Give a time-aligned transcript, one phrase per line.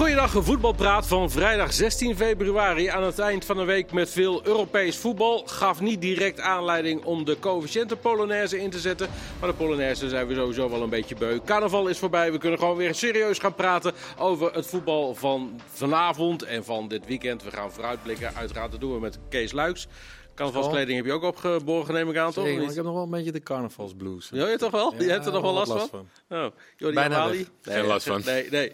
[0.00, 2.86] Goeiedag, een voetbalpraat van vrijdag 16 februari.
[2.86, 5.42] Aan het eind van een week met veel Europees voetbal.
[5.46, 9.08] Gaf niet direct aanleiding om de coëfficiënte Polonaise in te zetten.
[9.40, 11.40] Maar de Polonaise zijn we sowieso wel een beetje beu.
[11.44, 12.32] Carnaval is voorbij.
[12.32, 17.06] We kunnen gewoon weer serieus gaan praten over het voetbal van vanavond en van dit
[17.06, 17.42] weekend.
[17.42, 18.34] We gaan vooruitblikken.
[18.34, 19.88] Uiteraard dat doen we met Kees Luiks.
[20.34, 22.44] Carnavalskleding heb je ook opgeborgen, neem ik aan, toch?
[22.44, 24.28] Zeker, ik heb nog wel een beetje de carnavalsblues.
[24.32, 24.94] Ja, je toch wel?
[24.98, 26.08] Ja, je hebt er nog wel last van?
[26.28, 26.46] Oh,
[26.76, 27.46] Jordi Bijna Amali?
[27.62, 27.74] weg.
[27.74, 28.22] Geen last van.
[28.24, 28.72] Nee, nee.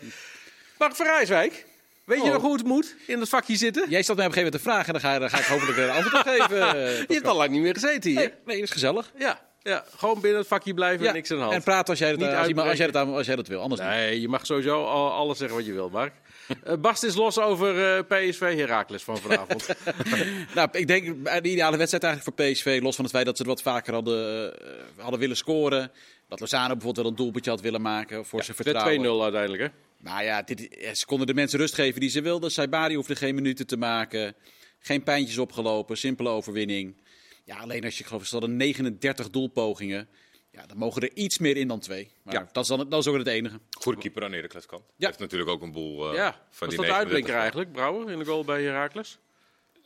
[0.78, 1.66] Mark van Rijswijk,
[2.04, 2.32] weet je Oh.
[2.32, 3.90] nog hoe het moet in het vakje zitten?
[3.90, 5.44] Jij stelt mij op een gegeven moment te vragen en dan ga, dan ga ik
[5.44, 6.68] hopelijk een antwoord op geven.
[6.86, 8.18] eh, Je hebt al lang niet meer gezeten hier.
[8.18, 9.12] Nee, nee, dat is gezellig.
[9.18, 11.54] Ja, ja, gewoon binnen het vakje blijven Ja, en niks aan de hand.
[11.54, 13.80] En praat als jij, dat, Niet als, als, jij dat, als jij dat wil, anders
[13.80, 13.90] niet.
[13.90, 16.12] Nee, je mag sowieso al, alles zeggen wat je wilt, Mark.
[16.64, 19.68] Eh Bast is los over eh, PSV Heracles van vanavond.
[20.54, 23.42] Nou, ik denk de ideale wedstrijd eigenlijk voor PSV, los van het feit dat ze
[23.42, 25.90] er wat vaker hadden, eh, hadden willen scoren.
[26.28, 29.22] Dat Lozano bijvoorbeeld wel een doelpuntje had willen maken voor zijn De 2-0 vertrouwen.
[29.22, 29.68] uiteindelijk, hè?
[29.98, 32.50] Nou ja, dit, ja, ze konden de mensen rust geven die ze wilden.
[32.50, 34.34] Saibari hoefde geen minuten te maken.
[34.78, 37.00] Geen pijntjes opgelopen, simpele overwinning.
[37.44, 40.08] Ja, alleen als je, ik geloof, ze hadden 39 doelpogingen.
[40.50, 42.10] Ja, dan mogen er iets meer in dan twee.
[42.22, 42.48] Maar Ja.
[42.52, 43.60] dat, is dan, dat is ook het enige.
[43.70, 44.82] Goede keeper aan Heracles kan.
[44.96, 45.06] Ja.
[45.06, 47.34] Heeft natuurlijk ook een boel eh, ja, van was die dat de uitblinker 39.
[47.40, 49.18] eigenlijk, Brouwer, in de goal bij Heracles?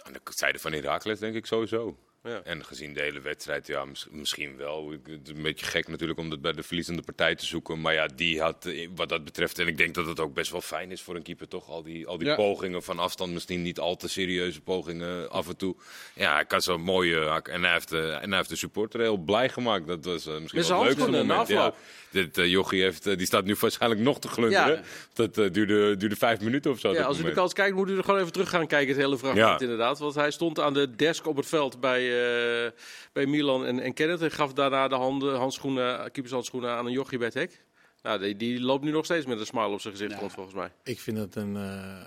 [0.03, 1.99] Aan de zijde van Heracles denk ik sowieso.
[2.23, 2.41] Ja.
[2.45, 4.93] En gezien de hele wedstrijd, ja, mis- misschien wel.
[4.93, 7.81] Ik- Het is een beetje gek natuurlijk om dat bij de verliezende partij te zoeken.
[7.81, 9.59] Maar ja, die had eh, wat dat betreft.
[9.59, 11.69] En ik denk dat het ook best wel fijn is voor een keeper, toch?
[11.69, 12.35] Al die, al die Ja.
[12.35, 15.77] pogingen van afstand, misschien niet al te serieuze pogingen af en toe.
[16.15, 17.43] Ja, hij kan zo'n mooie.
[17.43, 19.87] En hij heeft, eh, en hij heeft de supporter heel blij gemaakt.
[19.87, 21.49] Dat was eh, misschien wel handschoenen na moment.
[21.49, 21.75] Ja.
[22.11, 24.75] Dit, eh, Jochie heeft, die staat nu waarschijnlijk nog te glunderen.
[24.77, 24.83] Ja.
[25.13, 26.93] Dat duurde, duurde vijf minuten of zo.
[26.93, 29.05] Ja, als u de kans kijkt, moet u er gewoon even terug gaan kijken, het
[29.05, 29.99] hele fragment inderdaad.
[29.99, 32.81] Want hij stond aan de desk op het veld bij, eh,
[33.13, 34.23] bij Milan en, en Kenneth.
[34.23, 37.65] En gaf daarna de handen, handschoenen, keepershandschoenen aan een jochie bij het hek.
[38.03, 40.19] Nou, die, die loopt nu nog steeds met een smile op zijn gezicht Ja.
[40.19, 40.73] rond, volgens mij.
[40.83, 42.05] Ik vind het een, eh,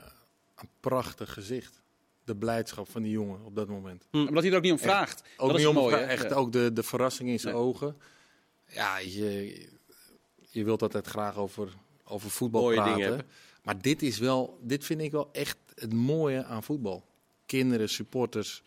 [0.56, 1.82] een prachtig gezicht.
[2.26, 4.08] De blijdschap van die jongen op dat moment.
[4.12, 5.22] Omdat hij er ook niet om vraagt.
[5.38, 5.96] Ook dat niet is om mooi.
[5.96, 6.36] echt Ja.
[6.36, 7.64] ook de, de verrassing in zijn Nee.
[7.64, 7.98] ogen.
[8.68, 9.68] Ja, je,
[10.50, 11.68] je wilt altijd graag over,
[12.04, 13.28] over voetbal Mooie praten.
[13.64, 17.06] Maar dit is wel, dit vind ik wel echt het mooie aan voetbal.
[17.46, 18.64] Kinderen, supporters,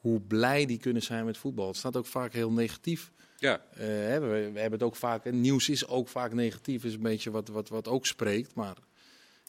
[0.00, 1.66] hoe blij die kunnen zijn met voetbal.
[1.66, 3.10] Het staat ook vaak heel negatief.
[3.38, 3.60] Ja.
[3.74, 7.02] Hè, we, we hebben het ook vaak, en nieuws is ook vaak negatief, is een
[7.02, 8.54] beetje wat, wat, wat ook spreekt.
[8.54, 8.76] Maar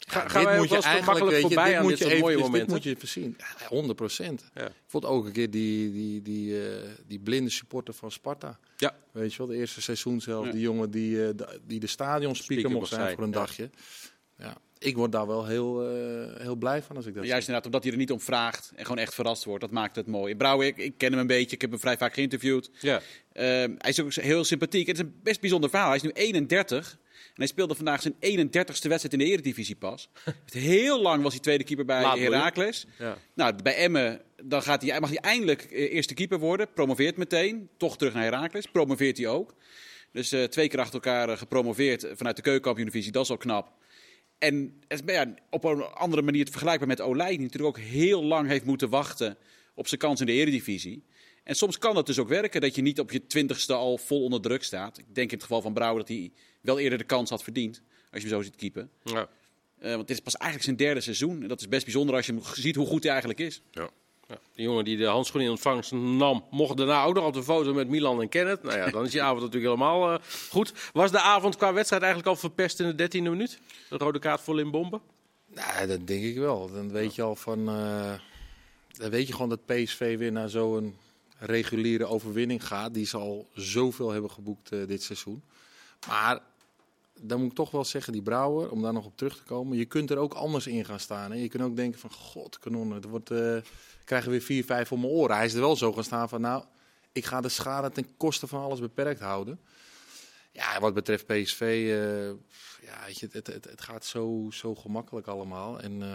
[0.06, 2.70] Ga- ja, gaan wel eens te makkelijk voorbij aan dit soort mooie dit momenten?
[2.72, 3.36] moet je even zien.
[3.38, 4.50] Ja, 100 procent.
[4.54, 4.66] Ja.
[4.66, 8.58] Ik vond ook een keer die, die, die, eh, die blinde supporter van Sparta.
[8.76, 8.96] Ja.
[9.12, 10.48] Weet je wel, de eerste seizoen zelf.
[10.48, 11.34] Die jongen die, eh,
[11.66, 13.70] die de stadionspeaker Speaker mocht zijn voor een dagje.
[14.38, 14.56] Ja.
[14.82, 17.82] Ik word daar wel heel, eh, heel blij van als ik dat Juist inderdaad, omdat
[17.82, 19.60] hij er niet om vraagt en gewoon echt verrast wordt.
[19.60, 20.36] Dat maakt het mooi.
[20.36, 21.54] Brouwer, ik, ik ken hem een beetje.
[21.54, 22.70] Ik heb hem vrij vaak geïnterviewd.
[22.80, 23.00] Ja.
[23.32, 24.86] Ehm, hij is ook heel sympathiek.
[24.86, 25.88] Het is een best bijzonder verhaal.
[25.88, 26.98] Hij is nu 31.
[27.12, 30.08] En hij speelde vandaag zijn 31ste wedstrijd in de Eredivisie pas.
[30.52, 32.02] heel lang was hij tweede keeper bij?
[32.02, 32.86] Heracles.
[32.98, 33.16] Ja.
[33.34, 36.72] Nou, bij Emmen dan gaat hij, mag hij eindelijk eh, eerste keeper worden.
[36.74, 37.68] Promoveert meteen.
[37.76, 38.66] Toch terug naar Heracles.
[38.66, 39.54] Promoveert hij ook.
[40.12, 43.12] Dus eh, twee keer achter elkaar gepromoveerd vanuit de keukenkampioen-divisie.
[43.12, 43.72] Dat is al knap.
[44.42, 48.48] En ja, op een andere manier te vergelijkbaar met Olij, die natuurlijk ook heel lang
[48.48, 49.36] heeft moeten wachten
[49.74, 51.04] op zijn kans in de Eredivisie.
[51.44, 54.22] En soms kan het dus ook werken dat je niet op je twintigste al vol
[54.22, 54.98] onder druk staat.
[54.98, 57.82] Ik denk in het geval van Brouwer dat hij wel eerder de kans had verdiend,
[58.10, 58.90] als je hem zo ziet keepen.
[59.04, 59.28] Ja.
[59.78, 61.42] Eh, want dit is pas eigenlijk zijn derde seizoen.
[61.42, 63.62] En dat is best bijzonder als je ziet hoe goed hij eigenlijk is.
[63.70, 63.90] Ja.
[64.28, 67.42] Ja, die jongen die de handschoen in ontvangst nam, mocht daarna ook nog op de
[67.42, 68.62] foto met Milan en Kenneth.
[68.62, 70.18] Nou ja, dan is die avond natuurlijk helemaal eh,
[70.50, 70.72] goed.
[70.92, 73.58] Was de avond qua wedstrijd eigenlijk al verpest in de dertiende minuut?
[73.88, 75.00] De rode kaart voor Limbombe?
[75.54, 76.70] Nou, dat denk ik wel.
[76.72, 77.68] Dan weet je al van.
[77.68, 78.12] eh,
[78.92, 80.96] dan weet je gewoon dat PSV weer naar zo'n
[81.38, 82.94] reguliere overwinning gaat.
[82.94, 85.42] Die ze al zoveel hebben geboekt eh, dit seizoen.
[86.08, 86.40] Maar
[87.22, 89.76] dan moet ik toch wel zeggen, die Brouwer, om daar nog op terug te komen.
[89.78, 91.30] Je kunt er ook anders in gaan staan.
[91.32, 91.36] Hè?
[91.38, 93.56] Je kunt ook denken van, god, kanonnen, het wordt, eh,
[94.04, 95.36] krijgen we weer 4, 5 om mijn oren.
[95.36, 96.64] Hij is er wel zo gaan staan van, nou,
[97.12, 99.60] ik ga de schade ten koste van alles beperkt houden.
[100.52, 102.26] Ja, wat betreft PSV, eh,
[102.86, 105.80] ja, weet je, het, het, het gaat zo, zo gemakkelijk allemaal.
[105.80, 106.08] En eh,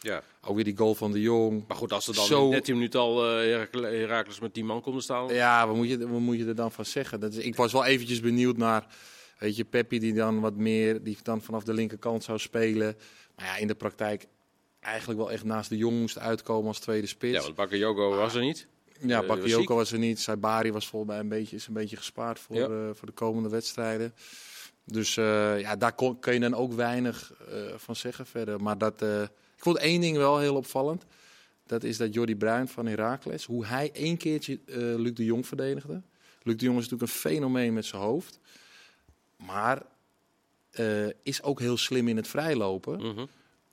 [0.00, 0.22] Ja.
[0.40, 1.64] ook weer die goal van de Jong.
[1.68, 4.80] Maar goed, als er dan Zo- in 13 minuten al Herakle- Herakles met 10 man
[4.80, 5.28] konden staan.
[5.34, 7.20] Ja, wat moet je, wat moet je er dan van zeggen?
[7.20, 8.86] Dat is, ik was wel eventjes benieuwd naar,
[9.38, 12.96] weet je, Peppi die dan wat meer, die dan vanaf de linkerkant zou spelen.
[13.36, 14.26] Maar ja, in de praktijk
[14.80, 17.34] eigenlijk wel echt naast de Jong moest uitkomen als tweede spits.
[17.36, 18.66] Ja, want Bakayoko was er niet.
[19.00, 20.20] Ja, Eh, Bakayoko was er niet.
[20.20, 22.62] Saibari was volgens mij een beetje, is een beetje gespaard voor, Ja.
[22.68, 24.14] eh, voor de komende wedstrijden.
[24.84, 27.32] Dus eh, ja, daar kon, kun je dan ook weinig
[27.76, 28.62] van zeggen verder.
[28.62, 31.04] Maar dat, ik vond één ding wel heel opvallend.
[31.66, 34.58] Dat is dat Jordi Bruin van Heracles, hoe hij één keertje
[34.98, 36.02] Luc de Jong verdedigde.
[36.42, 38.38] Luc de Jong is natuurlijk een fenomeen met zijn hoofd.
[39.36, 39.82] Maar
[40.70, 42.98] eh, is ook heel slim in het vrijlopen.
[42.98, 43.26] Mhm.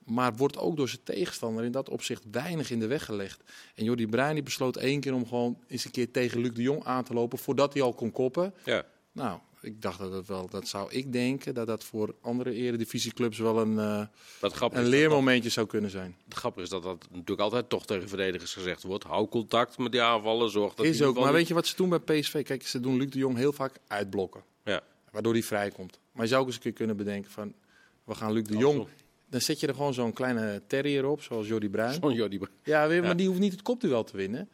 [0.06, 3.42] Maar wordt ook door zijn tegenstander in dat opzicht weinig in de weg gelegd.
[3.76, 6.62] En Jordi Bruin die besloot één keer om gewoon eens een keer tegen Luc de
[6.62, 7.38] Jong aan te lopen.
[7.38, 8.54] Voordat hij al kon koppen.
[8.66, 8.84] Ja.
[9.12, 13.38] Nou, ik dacht dat het wel, dat zou ik denken, dat dat voor andere eredivisieclubs
[13.38, 13.98] wel een, eh,
[14.40, 16.16] een dat- leermomentje zou kunnen zijn.
[16.26, 19.04] Het grappige is dat dat natuurlijk altijd toch tegen verdedigers gezegd wordt.
[19.04, 21.90] Hou contact met die aanvallen, zorg dat Is ook, maar weet je wat ze doen
[21.90, 22.44] bij PSV?
[22.44, 24.82] Kijk, ze doen Luc de Jong heel vaak uitblokken, Ja.
[25.14, 26.00] Waardoor hij vrijkomt.
[26.12, 27.54] Maar je zou ook eens een keer kunnen bedenken van,
[28.04, 28.88] we gaan Luc de Jong...
[29.30, 32.00] Dan zet je er gewoon zo'n kleine terrier op, zoals Jordi Bruin.
[32.00, 32.54] Van Jordi Bruin.
[32.64, 33.04] Ja, weer, Ja.
[33.04, 34.50] maar die hoeft niet het kopduel te winnen.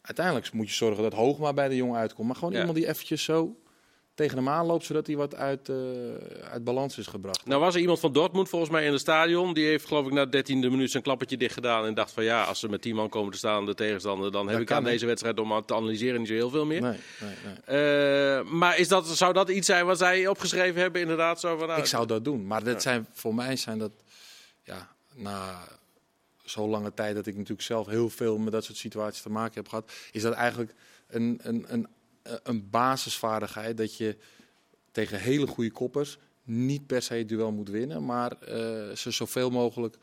[0.00, 2.26] Uiteindelijk moet je zorgen dat Hoogma bij de Jong uitkomt.
[2.26, 3.56] Maar gewoon iemand die eventjes zo
[4.18, 5.76] tegen hem aanloopt, zodat hij wat uit, eh,
[6.50, 7.46] uit balans is gebracht.
[7.46, 9.54] Nou was er iemand van Dortmund volgens mij in het stadion.
[9.54, 11.86] Die heeft geloof ik na 13e minuut zijn klappertje dicht gedaan.
[11.86, 14.48] En dacht van ja, als ze met 10 man komen te staan, de tegenstander, dan
[14.48, 16.80] heb ik aan deze wedstrijd om te analyseren niet zo heel veel meer.
[16.80, 17.78] Nee, nee, nee.
[18.38, 21.00] Eh, maar is dat, zou dat iets zijn wat zij opgeschreven hebben?
[21.00, 22.46] Inderdaad, zo van, Ik zou dat doen.
[22.46, 23.92] Maar dat zijn, voor mij zijn dat,
[24.62, 25.64] ja, na
[26.44, 29.54] zo'n lange tijd dat ik natuurlijk zelf heel veel met dat soort situaties te maken
[29.54, 30.74] heb gehad, is dat eigenlijk
[31.08, 31.86] een, een, een,
[32.42, 34.16] een basisvaardigheid dat je
[34.92, 39.50] tegen hele goede koppers niet per se het duel moet winnen, maar eh, ze zoveel
[39.50, 39.96] mogelijk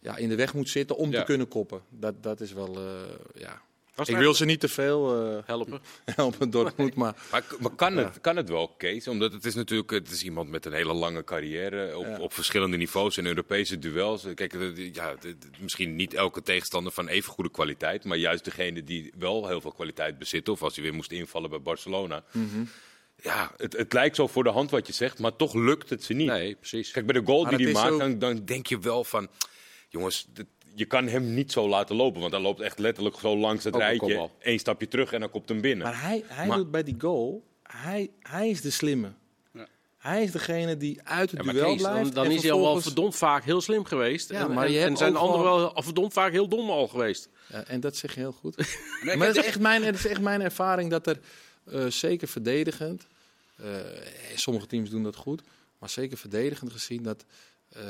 [0.00, 1.18] ja, in de weg moet zitten om Ja.
[1.18, 1.80] te kunnen koppen.
[1.88, 2.92] Dat, dat is wel, eh,
[3.34, 3.62] ja.
[3.96, 5.80] Was Ik het wil ze niet te veel eh, helpen.
[6.04, 9.08] helpen, Dortmund, maar Maar, maar kan, het, kan het wel, Kees?
[9.08, 12.18] Omdat het is natuurlijk het is iemand met een hele lange carrière op, Ja.
[12.18, 14.24] op verschillende niveaus in Europese duels.
[14.34, 18.44] Kijk, het- ja, het- het- misschien niet elke tegenstander van even goede kwaliteit, maar juist
[18.44, 22.24] degene die wel heel veel kwaliteit bezitten, of als hij weer moest invallen bij Barcelona.
[22.32, 22.64] Mhm.
[23.22, 26.04] Ja, het, het lijkt zo voor de hand wat je zegt, maar toch lukt het
[26.04, 26.26] ze niet.
[26.28, 26.90] Nee, precies.
[26.90, 29.04] Kijk, bij de goal Maar die hij het maakt, ook- dan, dan denk je wel
[29.04, 29.28] van...
[29.88, 30.46] Jongens, dit-
[30.76, 32.20] je kan hem niet zo laten lopen.
[32.20, 34.30] Want hij loopt echt letterlijk zo langs het rijtje.
[34.40, 35.86] Eén stapje terug en dan komt hem binnen.
[35.86, 39.12] Maar hij, hij Maar- doet bij die goal, hij, hij is de slimme.
[39.52, 39.66] Ja.
[39.98, 42.14] Hij is degene die uit het Ja, duel Kees, blijft.
[42.14, 44.30] dan, dan is hij al wel verdomd vaak heel slim geweest.
[44.30, 46.88] Ja, en, maar en- je en zijn de anderen wel verdomd vaak heel dom al
[46.88, 47.28] geweest.
[47.48, 48.56] Ja, en dat zeg je heel goed.
[49.02, 51.18] Maar maar het is, echt mijn, het is echt mijn ervaring dat er
[51.64, 53.06] eh, zeker verdedigend,
[53.56, 53.66] eh,
[54.34, 55.42] sommige teams doen dat goed,
[55.78, 57.24] maar zeker verdedigend gezien dat
[57.68, 57.82] eh,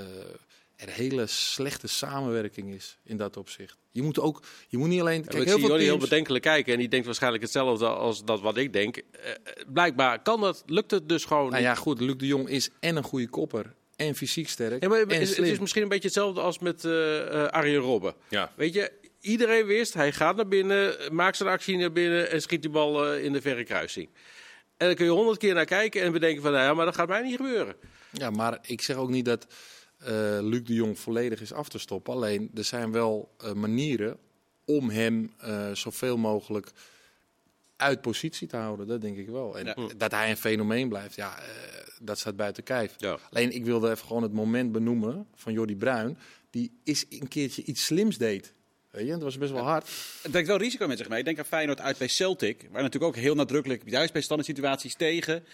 [0.76, 3.76] er hele slechte samenwerking is in dat opzicht.
[3.90, 5.20] Je moet ook, je moet niet alleen.
[5.20, 8.25] Kijk, Kijk, ik heel zie Jordi heel bedenkelijk kijken en die denkt waarschijnlijk hetzelfde als
[8.25, 8.96] dat wat ik denk.
[8.96, 9.37] Eh, eh,
[9.67, 11.62] blijkbaar kan dat, lukt het dus gewoon Nou niet.
[11.62, 12.00] ja, goed.
[12.00, 14.82] Luc de Jong is en een goede kopper en fysiek sterk.
[14.82, 18.14] Ja, maar en het, is misschien een beetje hetzelfde als met eh eh, Arjen Robben.
[18.28, 18.52] Ja.
[18.56, 22.62] Weet je, iedereen wist, hij gaat naar binnen, maakt zijn actie naar binnen en schiet
[22.62, 24.08] die bal eh, in de verre kruising.
[24.76, 26.94] En dan kun je honderd keer naar kijken en bedenken van, nou ja, maar dat
[26.94, 27.76] gaat mij niet gebeuren.
[28.11, 29.46] Ja, maar ik zeg ook niet dat
[30.40, 32.12] Luc de Jong volledig is af te stoppen.
[32.12, 34.19] Alleen er zijn wel eh, manieren
[34.64, 36.70] om hem eh, zoveel mogelijk
[37.76, 38.87] uit positie te houden.
[38.87, 39.58] Dat denk ik wel.
[39.58, 39.76] En Ja.
[39.96, 41.44] dat hij een fenomeen blijft, ja, eh,
[42.00, 42.94] dat staat buiten kijf.
[42.98, 43.19] Ja.
[43.31, 46.19] Alleen ik wilde even gewoon het moment benoemen van Jordi Bruin.
[46.50, 48.54] Die is een keertje iets slims deed.
[48.90, 49.88] Weet je, dat was best wel hard.
[50.22, 51.19] Het brengt wel risico met zich mee.
[51.19, 52.69] Ik denk aan Feyenoord uit bij Celtic.
[52.70, 55.44] Waar natuurlijk ook heel nadrukkelijk, juist bij standaard situaties tegen.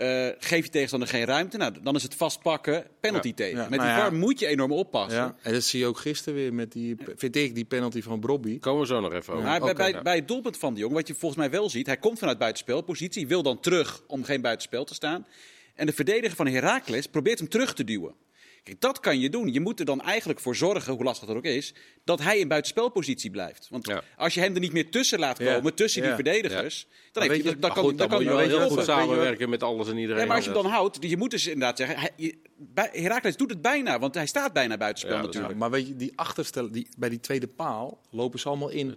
[0.00, 1.56] Eh, geef je tegenstander geen ruimte.
[1.56, 3.34] Nou, dan is het vastpakken, penalty Ja.
[3.34, 3.56] tegen.
[3.56, 4.02] Ja, Met nou die ja.
[4.02, 5.20] VAR moet je enorm oppassen.
[5.20, 5.36] Ja.
[5.42, 8.58] En dat zie je ook gisteren weer met die, vind ik, die penalty van Brobby.
[8.58, 9.44] Komen we zo nog even over.
[9.44, 10.02] Maar bij, Oké, bij, ja.
[10.02, 12.38] bij het doelpunt van de Jong, wat je volgens mij wel ziet, hij komt vanuit
[12.38, 15.26] buitenspelpositie, wil dan terug om geen buitenspel te staan.
[15.74, 18.14] En de verdediger van Heracles probeert hem terug te duwen.
[18.62, 19.52] Kijk, dat kan je doen.
[19.52, 21.74] Je moet er dan eigenlijk voor zorgen, hoe lastig dat ook is,
[22.04, 23.68] dat hij in buitenspelpositie blijft.
[23.70, 24.02] Want Ja.
[24.16, 25.54] als je hem er niet meer tussen laat Ja.
[25.54, 26.16] komen, tussen die Ja.
[26.16, 29.62] verdedigers, dan, je- kan, goed, dan dan kan je hij wel heel goed samenwerken met
[29.62, 30.20] alles en iedereen.
[30.20, 32.88] Ja, maar als je hem dan houdt, je moet dus inderdaad zeggen, hij, je, bij,
[32.92, 35.58] Heracles doet het bijna, want hij staat bijna buitenspel natuurlijk.
[35.58, 38.96] Maar weet je, die achterstellen, die, bij die tweede paal lopen ze allemaal in.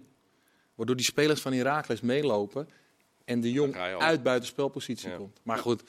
[0.74, 2.68] Waardoor die spelers van Heracles meelopen
[3.24, 5.16] en de Jong uit buitenspelpositie Ja.
[5.16, 5.40] komt.
[5.42, 5.82] Maar goed,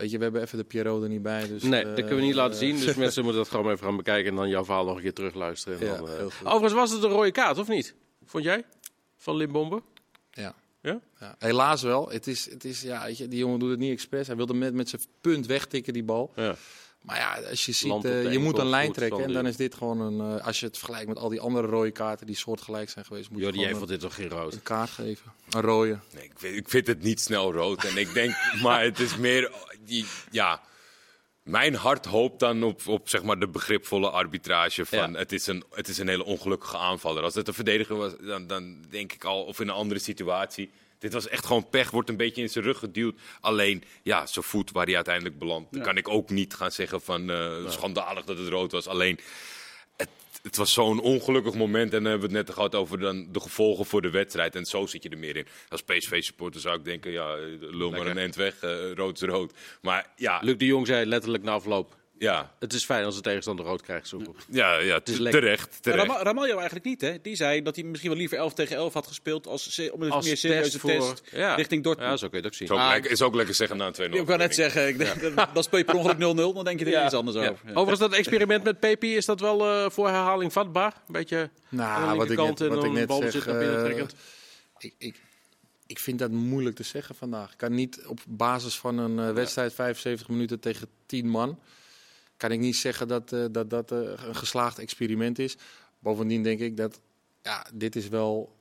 [0.00, 1.46] weet je, we hebben even de Pierrot er niet bij.
[1.46, 2.80] Dus, Nee, dat kunnen we niet laten eh, zien.
[2.80, 5.14] Dus mensen moeten dat gewoon even gaan bekijken en dan jouw verhaal nog een keer
[5.14, 5.80] terugluisteren.
[5.80, 6.16] En Ja, dan, eh.
[6.16, 6.46] heel goed.
[6.46, 7.94] Overigens was het een rode kaart, of niet?
[8.24, 8.64] Vond jij?
[9.16, 9.82] Van Limbombe?
[10.30, 10.54] Ja.
[10.82, 11.00] Ja?
[11.20, 12.08] Ja, helaas wel.
[12.10, 14.26] Het is, het is, ja, weet je, die jongen doet het niet expres.
[14.26, 16.32] Hij wilde met, met zijn punt wegtikken, die bal.
[16.34, 16.56] Ja.
[17.00, 19.24] Maar ja, als je ziet, eh, je moet een lijn trekken.
[19.24, 21.66] En dan is dit gewoon een, eh, als je het vergelijkt met al die andere
[21.66, 24.54] rode kaarten die soortgelijk zijn geweest, moet je vond een, dit toch geen rood?
[24.54, 25.32] een kaart geven.
[25.50, 25.98] Een rode.
[26.14, 27.84] Nee, ik, vind, ik vind het niet snel rood.
[27.84, 29.52] En ik denk, maar het is meer,
[29.90, 30.60] die, ja.
[31.42, 35.18] Mijn hart hoopt dan op, op zeg maar de begripvolle arbitrage van Ja.
[35.18, 37.22] het, is een, het is een hele ongelukkige aanvaller.
[37.22, 40.70] Als het een verdediger was, dan, dan denk ik al, of in een andere situatie,
[40.98, 41.90] dit was echt gewoon pech.
[41.90, 43.20] Wordt een beetje in zijn rug geduwd.
[43.40, 45.68] Alleen, ja, zijn voet waar hij uiteindelijk belandt.
[45.70, 45.82] Ja.
[45.82, 48.86] Kan ik ook niet gaan zeggen van eh, schandalig dat het rood was.
[48.86, 49.20] Alleen,
[50.42, 51.92] het, was zo'n ongelukkig moment.
[51.92, 54.56] En dan hebben we het net gehad over dan de gevolgen voor de wedstrijd.
[54.56, 55.46] En zo zit je er meer in.
[55.68, 58.60] Als PSV-supporter zou ik denken, ja, lul maar een end weg.
[58.60, 59.52] eh, rood is rood.
[59.82, 61.98] Maar ja, Luc de Jong zei letterlijk na afloop.
[62.20, 64.08] Ja, Het is fijn als de tegenstander rood krijgt.
[64.08, 64.22] Zo.
[64.48, 65.40] ja, ja is te- lekker.
[65.40, 65.82] terecht.
[65.82, 66.06] Terecht.
[66.06, 67.20] Rama- Ramaljo eigenlijk niet, hè?
[67.22, 70.08] Die zei dat hij misschien wel liever 11 tegen 11 had gespeeld als, om een
[70.24, 71.54] meer serieuze test, ja.
[71.54, 72.10] richting Dortmund.
[72.10, 72.68] Ja, zo kun je het ook zien.
[72.68, 74.14] Is ook, Ah, lekker, is ook lekker zeggen na een 2-0.
[74.20, 76.78] ik wou net zeggen, ik denk, dat- dan speel je per ongeluk 0-0, dan denk
[76.78, 77.04] je er Ja.
[77.04, 77.42] iets anders Ja.
[77.50, 77.64] over.
[77.66, 77.70] Ja.
[77.70, 80.92] Overigens, dat experiment met Pepi, is dat wel eh, voor herhaling vatbaar?
[81.06, 83.32] Een beetje aan de Nou, wat ik net, en wat ik dan net bal zeg,
[83.32, 84.14] zit naar binnen trekkend.
[84.78, 85.20] ik, ik,
[85.86, 87.50] ik vind dat moeilijk te zeggen vandaag.
[87.52, 91.58] Ik kan niet op basis van een eh, wedstrijd 75 minuten tegen 10 man,
[92.40, 95.56] kan ik niet zeggen dat eh, dat, dat eh, een geslaagd experiment is.
[95.98, 97.00] Bovendien denk ik dat
[97.42, 98.56] ja, dit is wel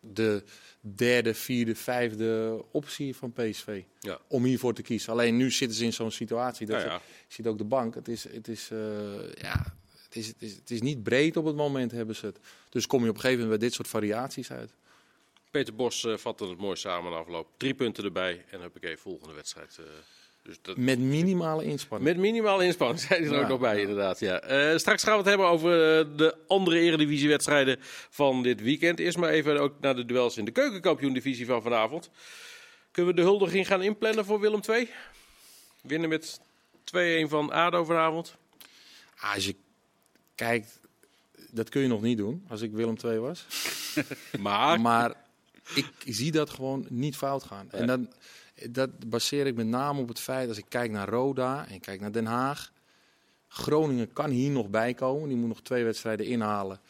[0.00, 0.42] de
[0.80, 3.82] derde, vierde, vijfde optie van PSV.
[4.00, 4.18] Ja.
[4.28, 5.12] Om hiervoor te kiezen.
[5.12, 6.66] Alleen nu zitten ze in zo'n situatie.
[6.66, 6.94] Dat Ja,
[7.28, 7.94] je ziet ook de bank.
[7.94, 9.74] Het is, het is, eh, ja,
[10.04, 12.38] het is, het, is, het is niet breed op het moment hebben ze het.
[12.68, 14.70] Dus kom je op een gegeven moment bij dit soort variaties uit.
[15.50, 17.48] Peter Bos eh, vatte het mooi samen na afloop.
[17.56, 19.78] Drie punten erbij en heb ik even volgende wedstrijd.
[20.46, 22.10] Dus dat, Met minimale inspanning.
[22.10, 23.80] Met minimaal inspanning, zei hij er Ja, ook nog bij, ja.
[23.80, 24.20] inderdaad.
[24.20, 24.40] Ja.
[24.40, 27.76] Eh, straks gaan we het hebben over eh, de andere eredivisiewedstrijden
[28.10, 28.98] van dit weekend.
[28.98, 32.10] Eerst maar even ook naar de duels in de keukenkampioen-divisie van vanavond.
[32.90, 34.88] Kunnen we de huldiging gaan inplannen voor Willem II?
[35.80, 36.40] Winnen met
[36.84, 38.36] 2-1 van ADO vanavond.
[39.18, 39.54] Ah, als je
[40.34, 40.80] kijkt,
[41.50, 43.46] dat kun je nog niet doen als ik Willem II was.
[44.38, 45.14] Maar, Maar
[45.74, 47.70] ik zie dat gewoon niet fout gaan.
[47.70, 48.12] En dan,
[48.70, 51.80] dat baseer ik met name op het feit, als ik kijk naar Roda en ik
[51.80, 52.72] kijk naar Den Haag.
[53.48, 55.28] Groningen kan hier nog bij komen.
[55.28, 56.80] Die moet nog twee wedstrijden inhalen.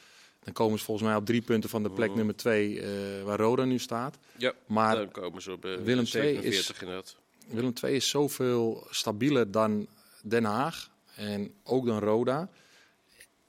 [0.45, 2.17] Dan komen ze volgens mij op drie punten van de plek Oh.
[2.17, 4.19] nummer twee, eh, waar Roda nu staat.
[4.37, 7.17] ja, Maar dan komen ze op eh, Willem II is- 47 inderdaad.
[7.49, 9.87] Willem II is zoveel stabieler dan
[10.23, 12.49] Den Haag en ook dan Roda.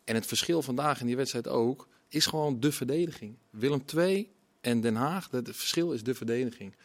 [0.04, 3.36] En het verschil vandaag in die wedstrijd ook, is gewoon de verdediging.
[3.50, 4.30] Willem II
[4.62, 6.76] en Den Haag, het verschil is de verdediging.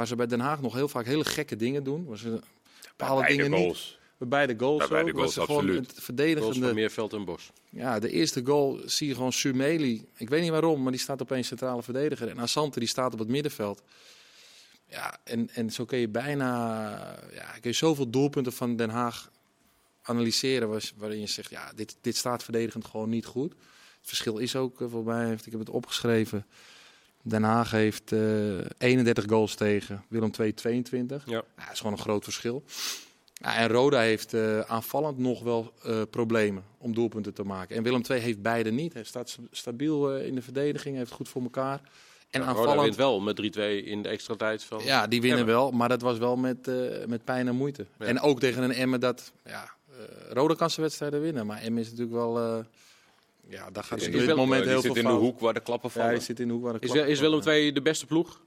[0.00, 2.04] Waar ze bij Den Haag nog heel vaak hele gekke dingen doen.
[2.04, 2.40] Waar ze
[2.88, 3.60] bepaalde Beide dingen niet...
[3.60, 3.98] goals.
[4.18, 5.04] Bij beide goals Bij ook.
[5.06, 5.78] waar goals, ze gewoon absoluut.
[5.80, 6.66] het Goals verdedigende...
[6.66, 7.50] van Meerveld en Bos.
[7.70, 10.08] Ja, de eerste goal zie je gewoon Sumeli.
[10.16, 12.28] Ik weet niet waarom, maar die staat opeens centrale verdediger.
[12.28, 13.82] En Asante die staat op het middenveld.
[14.86, 16.48] Ja, en, en zo kun je bijna
[17.32, 19.30] ja, kun je zoveel doelpunten van Den Haag
[20.02, 20.68] analyseren.
[20.68, 23.50] waar- Waarin je zegt, ja, dit, dit staat verdedigend gewoon niet goed.
[23.52, 26.46] Het verschil is ook, eh, voor mij, heeft, ik heb het opgeschreven.
[27.22, 28.18] Den Haag heeft eh
[28.78, 31.22] 31 goals tegen, Willem II 22.
[31.26, 31.42] Ja.
[31.56, 32.62] dat is gewoon een groot verschil.
[33.34, 37.76] Ja, en Roda heeft eh, aanvallend nog wel eh, problemen om doelpunten te maken.
[37.76, 38.92] En Willem II heeft beide niet.
[38.92, 41.80] Hij staat sta- stabiel eh, in de verdediging, heeft goed voor elkaar.
[42.30, 44.80] En En Roda aanvallend, wint wel met 3-2 in de extra tijd van...
[44.84, 45.54] ja, die winnen Emmen.
[45.54, 46.74] wel, maar dat was wel met, eh,
[47.06, 47.86] met pijn en moeite.
[47.98, 48.06] Ja.
[48.06, 49.96] En ook tegen een Emmen dat, ja, eh
[50.32, 52.64] Roda kan zijn wedstrijden winnen, maar Emmen is natuurlijk wel, eh,
[53.50, 55.40] ja, daar gaat Is- op is dit moment die heel zit veel in de hoek
[55.40, 56.14] waar de klappen Ja, vallen.
[56.14, 57.56] die zit in de hoek waar de Is, klap is Willem valt.
[57.56, 58.40] II de beste ploeg?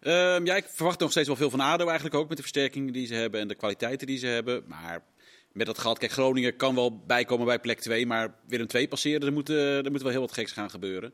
[0.00, 2.92] Ehm, ja, ik verwacht nog steeds wel veel van ADO eigenlijk ook met de versterkingen
[2.92, 4.64] die ze hebben en de kwaliteiten die ze hebben.
[4.66, 5.04] Maar
[5.52, 9.20] met dat gat, kijk, Groningen kan wel bijkomen bij plek 2, maar Willem 2 passeren,
[9.26, 11.12] er moet, eh, er moet wel heel wat geks gaan gebeuren.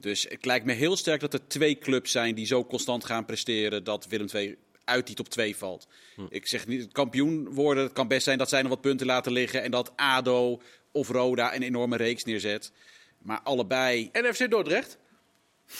[0.00, 3.24] Dus het lijkt me heel sterk dat er twee clubs zijn die zo constant gaan
[3.24, 5.86] presteren dat Willem 2 uit die top 2 valt.
[6.28, 9.32] Ik zeg niet kampioen worden, het kan best zijn dat zij nog wat punten laten
[9.32, 10.60] liggen en dat ADO
[10.94, 12.72] of Roda een enorme reeks neerzet.
[13.18, 14.98] Maar allebei NFC Dordrecht?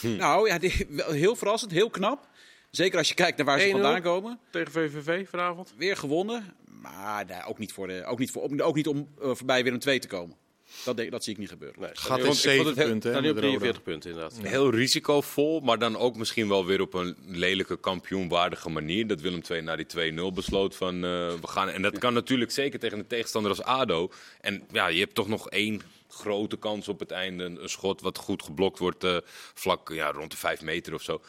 [0.02, 2.28] nou ja, die- heel verrassend, heel knap.
[2.70, 3.70] Zeker als je kijkt naar waar ze 1-0.
[3.70, 4.38] vandaan komen.
[4.50, 5.74] Tegen VVV vanavond.
[5.76, 6.54] Weer gewonnen.
[6.64, 9.98] Maar ook, niet voor de, ook, niet voor, ook niet om eh, voorbij Willem 2
[9.98, 10.36] te komen.
[10.84, 11.80] Dat, denk, dat zie ik niet gebeuren.
[11.80, 13.12] Nee, ik vond 7 het heel- punten.
[13.12, 13.48] Dan op met Roda.
[13.48, 14.38] 43 punten inderdaad.
[14.42, 19.06] Heel risicovol, maar dan ook misschien wel weer op een lelijke kampioenwaardige manier.
[19.06, 19.86] Dat Willem II na die
[20.30, 21.00] 2-0 besloot van eh,
[21.40, 21.68] we gaan.
[21.68, 24.10] En dat kan natuurlijk zeker tegen een tegenstander als ADO.
[24.40, 27.44] En ja, je hebt toch nog één grote kans op het einde.
[27.44, 29.16] Een, schot wat goed geblokt wordt eh,
[29.54, 31.20] vlak ja, rond de 5 meter of zo.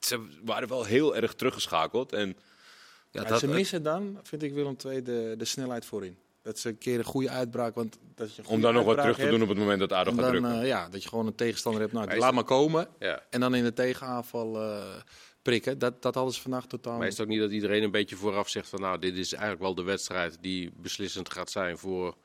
[0.00, 2.12] Ze waren wel heel erg teruggeschakeld.
[2.12, 2.28] En,
[3.10, 6.16] ja, Ja, dat, ze missen dan, vind ik Willem II, de, de snelheid voorin.
[6.44, 8.96] Dat ze een keer een goede uitbraak, want dat je een om dan nog wat
[8.96, 10.60] terug te hebt, doen op het moment dat ADO gaat dan, drukken.
[10.60, 11.92] eh, ja, dat je gewoon een tegenstander hebt.
[11.92, 12.88] Nou, is laat maar komen.
[12.98, 13.22] Ja.
[13.30, 14.82] En dan in de tegenaanval eh,
[15.42, 15.78] prikken.
[15.78, 18.16] Dat, dat hadden ze vandaag totaal Maar is het ook niet dat iedereen een beetje
[18.16, 22.16] vooraf zegt van nou, dit is eigenlijk wel de wedstrijd die beslissend gaat zijn voor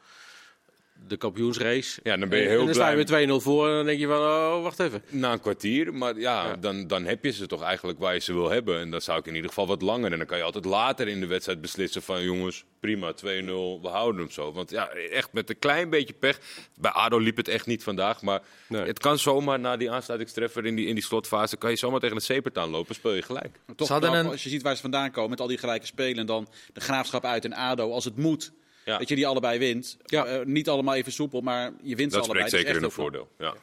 [1.08, 2.00] de kampioensrace.
[2.04, 2.92] Ja, dan ben je En- heel en dan sta blij.
[2.92, 5.04] je met 2-0 voor en dan denk je van, oh, wacht even.
[5.10, 6.56] Na een kwartier, maar ja, Ja.
[6.56, 8.80] Dan, dan heb je ze toch eigenlijk waar je ze wil hebben.
[8.80, 10.12] En dan zou ik in ieder geval wat langer.
[10.12, 13.88] En dan kan je altijd later in de wedstrijd beslissen van jongens, prima, 2-0, we
[13.88, 14.52] houden hem zo.
[14.52, 16.40] Want ja, echt met een klein beetje pech.
[16.76, 18.82] Bij ADO liep het echt niet vandaag, maar Nee.
[18.86, 22.16] het kan zomaar na die aansluitingstreffer in die, in die slotfase, kan je zomaar tegen
[22.16, 23.60] een zeepert aanlopen, speel je gelijk.
[23.66, 25.48] Maar toch Ze hadden knap, een- als je ziet waar ze vandaan komen met al
[25.48, 26.18] die gelijke spelen.
[26.18, 28.52] En dan de graafschap uit en ADO als het moet.
[28.90, 28.98] Ja.
[28.98, 29.98] Dat je die allebei wint.
[30.06, 30.26] Ja.
[30.26, 32.48] Eh, niet allemaal even soepel, maar je wint Dat ze allebei.
[32.48, 33.30] spreekt zeker in Dat een voordeel.
[33.38, 33.56] Ja.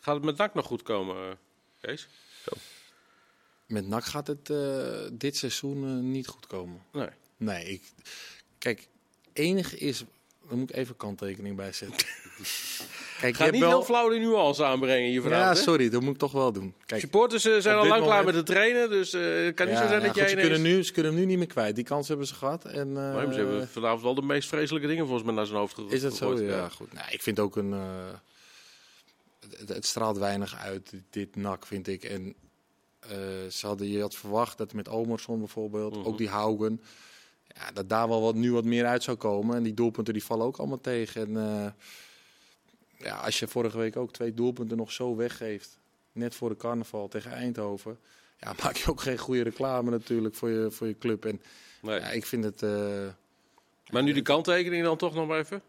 [0.00, 1.36] Gaat het met NAC nog goed komen, eh,
[1.80, 2.08] Kees?
[3.66, 6.82] Met NAC gaat het eh, dit seizoen niet goed komen.
[6.92, 7.08] Nee.
[7.36, 7.82] Nee, ik,
[8.58, 8.88] kijk,
[9.32, 10.04] enige is,
[10.48, 12.06] daar moet ik even kanttekening bij zetten.
[13.20, 15.56] Kijk, Ga niet heel flauw die nuance aanbrengen hier Ja, vanavond.
[15.56, 15.62] hè?
[15.62, 16.74] sorry, dat moet ik toch wel doen.
[16.86, 19.66] Kijk, Supporters eh, zijn al lang klaar met moment- het trainen, dus eh, het kan
[19.66, 21.38] niet ja, zo zijn dat jij goed, ze, kunnen nu, ze kunnen hem nu niet
[21.38, 21.74] meer kwijt.
[21.74, 22.64] Die kans hebben ze gehad.
[22.64, 25.58] En, eh, Maar ze hebben vanavond wel de meest vreselijke dingen volgens mij naar zijn
[25.58, 25.92] hoofd gegooid.
[25.94, 26.40] Is dat zo?
[26.40, 26.92] Ja, goed.
[26.92, 27.72] Nou, ik vind ook een.
[27.72, 27.78] eh,
[29.58, 32.04] het, het straalt weinig uit, dit nak, vind ik.
[32.04, 32.34] En
[33.00, 33.10] eh,
[33.50, 36.06] ze hadden, je had verwacht dat met Omerson bijvoorbeeld, Mhm.
[36.06, 36.80] ook die Haugen,
[37.56, 39.56] ja, dat daar wel wat, nu wat meer uit zou komen.
[39.56, 41.26] En die doelpunten die vallen ook allemaal tegen.
[41.26, 41.66] En eh,
[43.02, 45.78] ja, als je vorige week ook twee doelpunten nog zo weggeeft,
[46.12, 47.98] net voor de carnaval tegen Eindhoven,
[48.38, 51.24] ja, maak je ook geen goede reclame natuurlijk voor je, voor je club.
[51.24, 51.40] En
[51.82, 52.00] Nee.
[52.00, 52.62] ja, ik vind het.
[52.62, 53.06] eh,
[53.90, 55.62] Maar nu de kanttekening dan toch nog maar even?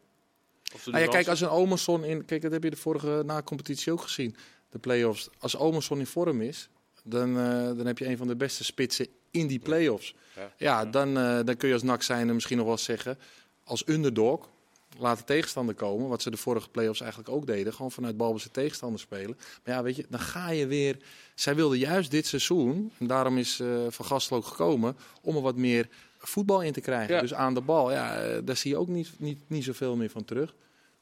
[0.73, 2.25] Of Nou ja, kijk, als een Omerson in.
[2.25, 4.35] Kijk, dat heb je de vorige na-competitie ook gezien.
[4.69, 5.29] De play-offs.
[5.39, 6.69] Als Omerson in vorm is,
[7.03, 7.43] dan, eh,
[7.77, 10.15] dan heb je een van de beste spitsen in die play-offs.
[10.35, 10.53] Ja.
[10.57, 13.17] Ja, dan, eh, dan kun je als NAC zijn misschien nog wel zeggen.
[13.63, 14.49] Als underdog.
[14.97, 16.09] Laat de tegenstander komen.
[16.09, 17.73] Wat ze de vorige play-offs eigenlijk ook deden.
[17.73, 19.37] Gewoon vanuit balbezit tegenstander spelen.
[19.63, 20.97] Maar ja, weet je, dan ga je weer.
[21.35, 22.91] Zij wilden juist dit seizoen.
[22.97, 24.97] En daarom is eh Van Gastel ook gekomen.
[25.21, 27.15] Om er wat meer voetbal in te krijgen.
[27.15, 27.21] Ja.
[27.21, 27.91] Dus aan de bal.
[27.91, 30.55] Ja, eh, daar zie je ook niet, niet, niet zoveel meer van terug.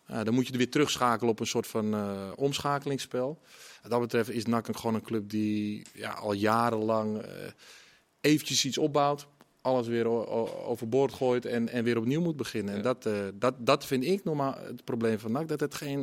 [0.07, 3.39] Ja, dan moet je er weer terugschakelen op een soort van eh, omschakelingsspel.
[3.81, 7.29] Wat dat betreft is NAC gewoon een club die ja, al jarenlang eh
[8.21, 9.27] eventjes iets opbouwt.
[9.61, 10.07] Alles weer
[10.65, 12.71] overboord gooit en, en weer opnieuw moet beginnen.
[12.73, 12.83] En Ja.
[12.83, 15.47] dat, eh, dat, dat vind ik normaal het probleem van NAC.
[15.47, 15.99] Dat het, geen,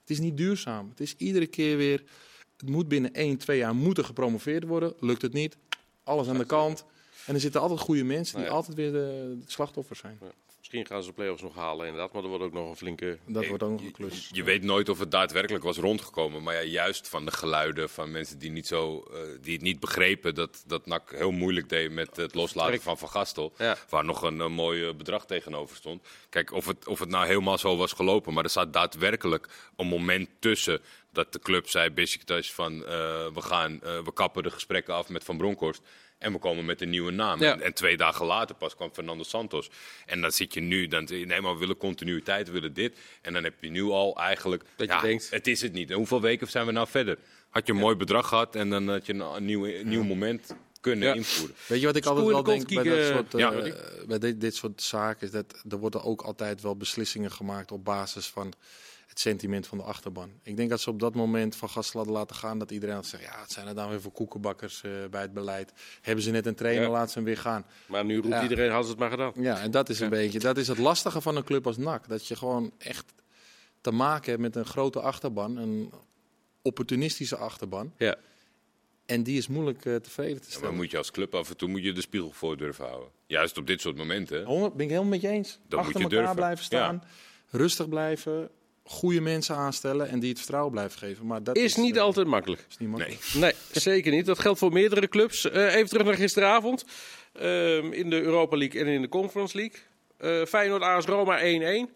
[0.00, 0.88] het is niet duurzaam.
[0.88, 2.02] Het is iedere keer weer...
[2.56, 4.94] Het moet binnen 1, 2 jaar moeten gepromoveerd worden.
[5.00, 5.56] Lukt het niet,
[6.04, 6.84] alles aan de kant.
[7.26, 8.56] En er zitten altijd goede mensen die Nou ja.
[8.56, 10.18] altijd weer de, de slachtoffers zijn.
[10.70, 13.18] Misschien gaan ze de play-offs nog halen inderdaad, maar er wordt ook nog een flinke...
[13.26, 14.28] Dat wordt ook nog een klus.
[14.32, 16.42] Je weet nooit of het daadwerkelijk was rondgekomen.
[16.42, 19.80] Maar ja, juist van de geluiden van mensen die, niet zo, eh, die het niet
[19.80, 20.34] begrepen...
[20.34, 22.82] dat, dat NAC heel moeilijk deed met het loslaten Trek.
[22.82, 23.52] van Van Gastel.
[23.56, 23.76] Ja.
[23.88, 26.06] Waar nog een, mooi eh, bedrag tegenover stond.
[26.28, 28.32] Kijk, of het, of het nou helemaal zo was gelopen.
[28.32, 30.80] Maar er staat daadwerkelijk een moment tussen...
[31.12, 32.90] dat de club zei, Besiktas, van eh,
[33.34, 35.82] we, gaan, eh, we kappen de gesprekken af met Van Bronckhorst...
[36.20, 37.40] En we komen met een nieuwe naam.
[37.40, 37.52] Ja.
[37.52, 39.70] En, en twee dagen later pas kwam Fernando Santos.
[40.06, 42.98] En dan zit je nu, dan, nee, maar we willen continuïteit, we willen dit.
[43.22, 45.90] En dan heb je nu al eigenlijk, Dat je ja, denkt- het is het niet.
[45.90, 47.18] En hoeveel weken zijn we nou verder?
[47.48, 50.02] Had je een mooi bedrag gehad en dan had je een, een nieuw, een nieuw
[50.02, 51.14] moment kunnen Ja.
[51.14, 51.56] invoeren.
[51.66, 53.52] Weet je wat ik altijd wel de denk bij, dat soort, Ja.
[53.52, 53.72] eh,
[54.06, 55.26] bij dit, dit soort zaken?
[55.26, 58.52] Is dat er worden ook altijd wel beslissingen gemaakt op basis van
[59.10, 60.30] het sentiment van de achterban.
[60.42, 63.04] Ik denk dat ze op dat moment van gasten hadden laten gaan dat iedereen had
[63.04, 65.72] gezegd, ja, het zijn er dan weer voor koekenbakkers eh, bij het beleid.
[66.00, 66.90] Hebben ze net een trainer, Ja.
[66.90, 67.64] laat ze hem weer gaan.
[67.86, 68.42] Maar nu roept Ja.
[68.42, 69.32] iedereen, hadden ze het maar gedaan.
[69.34, 72.08] Ja, en dat is een beetje, dat is het lastige van een club als NAC.
[72.08, 73.12] Dat je gewoon echt
[73.80, 75.92] te maken hebt met een grote achterban, een
[76.62, 77.92] opportunistische achterban.
[77.96, 78.16] Ja.
[79.06, 80.74] En die is moeilijk eh, tevreden te Ja, maar stellen.
[80.74, 83.08] moet je als club af en toe moet je de spiegel voor durven houden.
[83.26, 84.44] Juist op dit soort momenten.
[84.44, 85.58] 100, ben ik helemaal met je eens.
[85.62, 86.34] Achter moet je elkaar durven.
[86.36, 87.02] blijven staan.
[87.50, 88.50] Rustig blijven.
[88.84, 91.26] Goede mensen aanstellen en die het vertrouwen blijven geven.
[91.26, 92.66] Maar dat Is niet eh, altijd makkelijk.
[92.68, 93.20] is niet makkelijk.
[93.32, 93.42] Nee.
[93.42, 94.26] Nee, zeker niet.
[94.26, 95.50] Dat geldt voor meerdere clubs.
[95.50, 96.84] Eh, even terug naar gisteravond.
[97.32, 99.78] Ehm, in de Europa League en in de Conference League.
[100.18, 101.90] Eh Feyenoord AS Roma 1-1.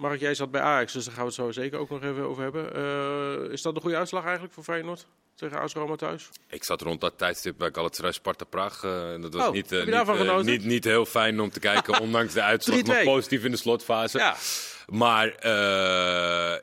[0.00, 2.22] Mark, jij zat bij Ajax, dus daar gaan we het zo zeker ook nog even
[2.22, 2.74] over hebben.
[2.74, 5.06] Eh, is dat een goede uitslag eigenlijk voor Feyenoord?
[5.34, 6.28] Tegen AS Roma thuis?
[6.48, 8.84] Ik zat rond dat tijdstip bij Galatasaray Sparta Praag.
[8.84, 12.00] eh, en dat was Oh, niet, eh, niet, niet, niet heel fijn om te kijken,
[12.06, 12.78] ondanks de uitslag.
[12.78, 12.82] 3-2.
[12.86, 14.18] Maar positief in de slotfase.
[14.18, 14.36] Ja.
[14.86, 15.26] Maar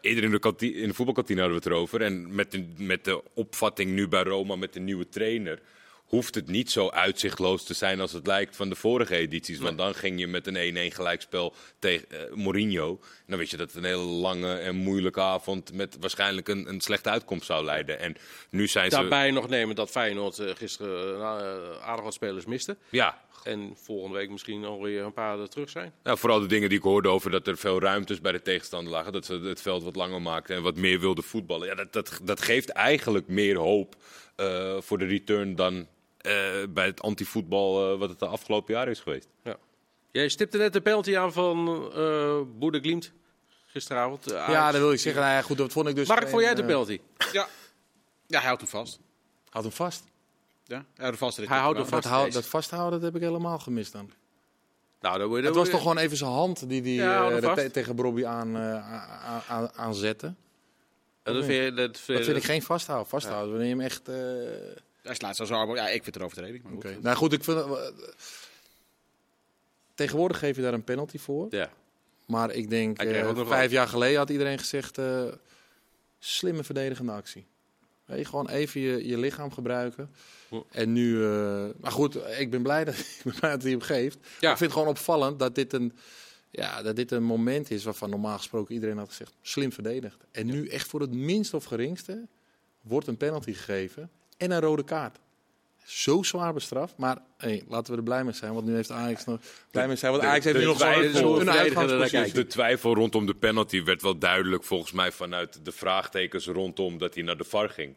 [0.01, 2.01] eerder in de, in de voetbalkantine hadden we het erover.
[2.01, 5.59] En met de, met de opvatting nu bij Roma met de nieuwe trainer...
[6.07, 9.59] hoeft het niet zo uitzichtloos te zijn als het lijkt van de vorige edities.
[9.59, 12.99] Want dan ging je met een 1-1 gelijkspel tegen eh, Mourinho.
[13.01, 15.73] En dan weet je dat het een hele lange en moeilijke avond...
[15.73, 17.99] met waarschijnlijk een, een slechte uitkomst zou leiden.
[17.99, 18.15] En
[18.49, 18.97] nu zijn ze...
[18.97, 22.77] Daarbij nog nemen dat Feyenoord eh, gisteren eh, aardig wat spelers miste.
[22.89, 25.93] Ja, En volgende week misschien alweer een paar er terug zijn.
[26.03, 28.93] Nou, vooral de dingen die ik hoorde over dat er veel ruimtes bij de tegenstander
[28.93, 29.13] lagen.
[29.13, 31.67] Dat ze het veld wat langer maakten en wat meer wilden voetballen.
[31.67, 33.95] Ja, dat, dat, dat geeft eigenlijk meer hoop
[34.79, 35.87] voor de return dan
[36.69, 39.27] bij het antivoetbal eh wat het de afgelopen jaar is geweest.
[40.11, 43.11] Jij stipte net de penalty aan van eh Boede Glimt
[43.67, 44.31] gisteravond.
[44.31, 45.21] Uh, Ja, dat wil ik zeggen.
[45.21, 46.07] Nou ja, goed, dat vond ik dus...
[46.07, 46.99] Mark, vond jij eh, penalty?
[47.31, 47.47] Ja.
[48.27, 48.99] ja, hij houdt hem vast.
[49.49, 50.03] Houd hem vast.
[50.65, 51.37] Ja, hij houdt hem vast.
[51.37, 52.07] Hij houdt hem Dat, vast.
[52.13, 52.33] hou- Kees.
[52.33, 54.11] dat vasthouden, dat heb ik helemaal gemist dan.
[55.01, 58.25] Nou, dan was toch gewoon even zijn hand die, die Ja, eh, te- tegen Bobby
[58.25, 58.93] aan, eh,
[59.25, 60.33] aan, aan, aanzette.
[61.23, 63.07] Ja, dat vind je- dat Dat vind ik geen vasthouden.
[63.09, 64.09] Vasthouden, wanneer je hem echt...
[65.07, 65.67] Hij slaat zo zwaar.
[65.75, 66.63] Ja, ik vind het een overtreding.
[66.63, 67.01] Maar goed.
[67.01, 67.65] Nou goed, ik vind...
[69.95, 71.47] tegenwoordig geef je daar een penalty voor.
[71.49, 71.71] Ja.
[72.25, 74.97] Maar ik denk, eh, nog vijf jaar geleden had iedereen gezegd...
[74.97, 75.23] eh,
[76.19, 77.45] slimme verdedigende actie.
[78.05, 80.09] Je, gewoon even je, je lichaam gebruiken.
[80.71, 81.23] En nu...
[81.23, 84.17] eh, maar goed, ik ben blij dat, ik ben blij dat hij hem geeft.
[84.39, 84.51] Ja.
[84.51, 85.93] Ik vind het gewoon opvallend dat dit een...
[86.49, 89.33] Ja, dat dit een moment is waarvan normaal gesproken iedereen had gezegd...
[89.41, 90.17] slim verdedigd.
[90.31, 92.27] En nu echt voor het minst of geringste...
[92.81, 95.19] wordt een penalty gegeven en een rode kaart.
[95.85, 96.97] Zo zwaar bestraft.
[96.97, 98.53] Maar hey, laten we er blij mee zijn.
[98.53, 99.39] Want nu heeft Ajax nog...
[99.71, 102.33] Blij mee zijn, want de- Ajax heeft de nu nog zo'n uitgangspositie.
[102.33, 107.13] De twijfel rondom de penalty werd wel duidelijk volgens mij vanuit de vraagtekens rondom dat
[107.13, 107.95] hij naar de VAR ging.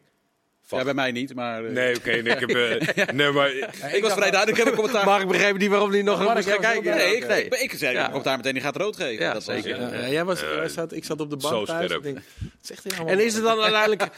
[0.77, 1.65] Ja, bij mij niet, maar...
[1.65, 2.49] eh, Nee, oké, nee, ik heb...
[2.49, 3.51] eh, nee, maar...
[3.93, 4.49] ik was vrij duidelijk.
[4.49, 5.05] Ik heb een commentaar.
[5.05, 6.95] Mark begreep niet waarom hij nog Mark moest gaan was kijken.
[6.95, 7.43] Nee, ik, nee.
[7.47, 7.99] ik zei, Ja.
[7.99, 9.23] ik commentaar meteen, die gaat rood geven.
[9.25, 9.81] Ja, dat was, zeker.
[9.81, 11.85] eh, Ja, jij was, jij zat, ik zat op de zo bank thuis.
[11.89, 12.05] scherp.
[12.05, 12.25] Ik denk,
[12.61, 13.13] zegt hij allemaal?
[13.13, 14.01] En is er dan uiteindelijk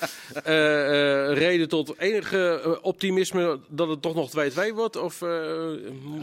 [0.44, 4.32] eh, eh, reden tot enige optimisme dat het toch nog
[4.70, 4.96] 2-2 wordt?
[4.96, 5.30] Of, eh,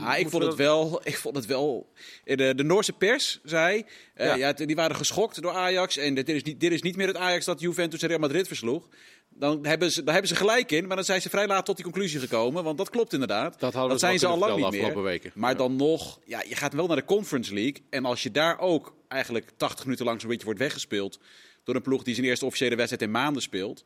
[0.00, 1.00] Ja, ik vond het wel.
[1.04, 1.88] Ik vond het wel.
[2.24, 3.84] De, de Noorse pers zei.
[4.20, 4.34] Eh, Ja.
[4.34, 4.52] ja.
[4.52, 5.96] die waren geschokt door Ajax.
[5.96, 8.46] En dit is, niet, dit is niet meer het Ajax dat Juventus en Real Madrid
[8.46, 8.88] versloeg.
[9.28, 10.86] Dan hebben, ze, daar hebben ze gelijk in.
[10.86, 12.64] Maar dan zijn ze vrij laat tot die conclusie gekomen.
[12.64, 13.60] Want dat klopt inderdaad.
[13.60, 15.02] Dat hadden we zijn ze al lang niet meer.
[15.02, 15.30] weken.
[15.34, 15.56] Maar Ja.
[15.56, 16.20] dan nog.
[16.24, 17.82] Ja, je gaat wel naar de Conference League.
[17.90, 21.18] En als je daar ook eigenlijk 80 minuten lang zo'n beetje wordt weggespeeld.
[21.64, 23.84] Door een ploeg die zijn eerste officiële wedstrijd in maanden speelt.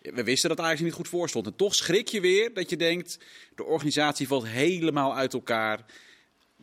[0.00, 1.46] We wisten dat Ajax niet goed voor stond.
[1.46, 3.18] En toch schrik je weer dat je denkt,
[3.54, 5.84] de organisatie valt helemaal uit elkaar.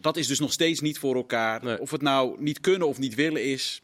[0.01, 1.63] Dat is dus nog steeds niet voor elkaar.
[1.63, 1.79] Nee.
[1.79, 3.81] Of het nou niet kunnen of niet willen is.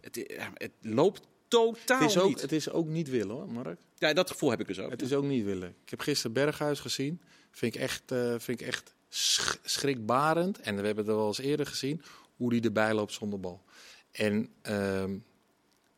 [0.00, 2.40] Het, ja, het loopt totaal het, is ook, niet.
[2.40, 3.80] het is ook niet willen hoor, Mark.
[3.98, 4.90] Ja, dat gevoel heb ik dus ook.
[4.90, 5.68] Het is ook niet willen.
[5.84, 7.20] Ik heb gisteren Berghuis gezien.
[7.50, 10.58] Vind ik echt, eh, vind ik echt sch- schrikbarend.
[10.60, 12.02] En we hebben het wel eens eerder gezien.
[12.36, 13.62] Hoe hij erbij loopt zonder bal.
[14.10, 15.16] En ehm,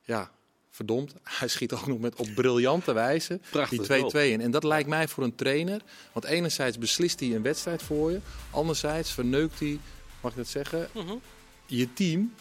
[0.03, 0.31] ja,
[0.77, 1.15] verdomd.
[1.39, 4.23] Hij schiet ook nog met op briljante wijze Prachtig die 2-2 goal.
[4.25, 4.41] in.
[4.41, 5.81] En dat lijkt mij voor een trainer.
[6.13, 8.21] Want enerzijds beslist hij een wedstrijd voor je.
[8.51, 9.79] Anderzijds verneukt hij,
[10.21, 11.15] mag ik dat zeggen, Mhm.
[11.67, 12.35] je team.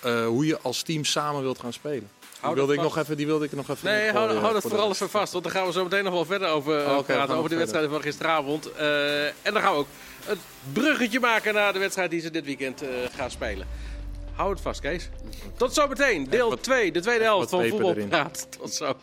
[0.00, 2.08] eh, hoe je als team samen wilt gaan spelen.
[2.42, 4.90] Die wilde, ik nog even, die wilde ik nog even Nee, hou, hou dat voor
[4.90, 5.32] even vast.
[5.32, 7.22] Want daar gaan we zo meteen nog wel verder over eh, Oh, praten.
[7.22, 7.58] Over de verder.
[7.58, 8.72] wedstrijden van gisteravond.
[8.72, 9.86] Eh, en dan gaan we ook
[10.24, 10.38] het
[10.72, 13.66] bruggetje maken naar de wedstrijd die ze dit weekend eh, gaan spelen.
[14.34, 15.08] Hou het vast, Kees.
[15.56, 16.24] Tot zometeen.
[16.30, 17.64] Deel wat- 2, de tweede helft van.
[17.68, 18.46] Voetbalpraat.
[18.58, 18.96] Tot zo.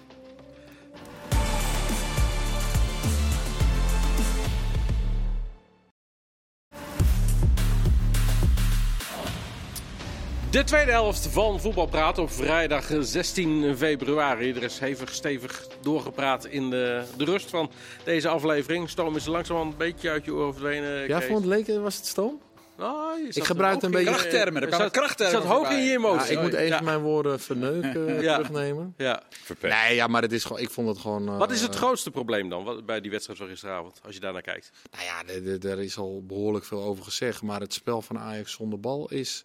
[10.50, 14.50] De tweede helft van Voetbalpraat op vrijdag 16 februari.
[14.54, 17.72] Er is hevig stevig doorgepraat in de, de rust van
[18.04, 18.90] deze aflevering.
[18.90, 21.08] Stoom is langzamerhand een beetje uit je oren verdwenen.
[21.08, 22.40] Ja, vond het leek, was het stoom?
[22.82, 26.32] Oh, Ik gebruik een beetje- Krachttermen, er zat- krachttermen zat hoog in je Ja, emotie.
[26.32, 26.82] ik moet even Ja.
[26.82, 28.34] mijn woorden verneuken Ja.
[28.34, 28.94] terugnemen.
[28.98, 29.24] Ja.
[29.30, 29.74] Verpest.
[29.74, 31.28] Nee, ja, maar het is gewoon, ik vond het gewoon...
[31.28, 34.20] eh, Wat is het grootste probleem dan wat- bij die wedstrijd van gisteravond, als je
[34.22, 34.72] daar naar kijkt?
[34.92, 37.42] Nou ja, daar is al behoorlijk veel over gezegd.
[37.42, 39.44] Maar het spel van Ajax zonder bal is,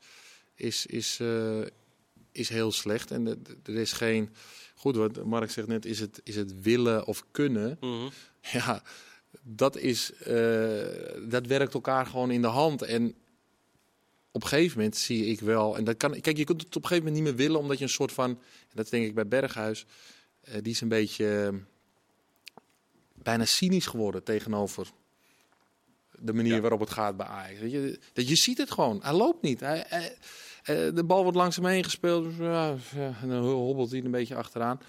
[0.54, 1.60] is, is, eh,
[2.32, 3.10] is heel slecht.
[3.10, 3.26] En
[3.64, 4.34] er is geen...
[4.74, 7.76] Goed, wat Mark zegt net, is het, is het willen of kunnen?
[7.80, 8.08] Mhm.
[8.40, 8.82] Ja,
[9.42, 10.78] dat, is, eh,
[11.28, 12.82] dat werkt elkaar gewoon in de hand.
[12.82, 13.14] En
[14.36, 15.76] op een gegeven moment zie ik wel...
[15.76, 17.60] En dat kan, kijk, je kunt het op een gegeven moment niet meer willen...
[17.60, 18.38] omdat je een soort van...
[18.74, 19.86] Dat denk ik bij Berghuis...
[20.40, 21.54] eh, die is een beetje...
[23.14, 24.86] bijna cynisch geworden tegenover
[26.18, 26.60] de manier Ja.
[26.60, 27.60] waarop het gaat bij Ajax.
[27.60, 29.00] Weet je, dat je ziet het gewoon.
[29.02, 29.60] Hij loopt niet.
[29.60, 30.16] Hij, hij-
[30.62, 32.24] eh, de bal wordt langs hem heen gespeeld.
[32.24, 32.76] Dus, ja,
[33.22, 34.80] en dan hobbelt hij een beetje achteraan.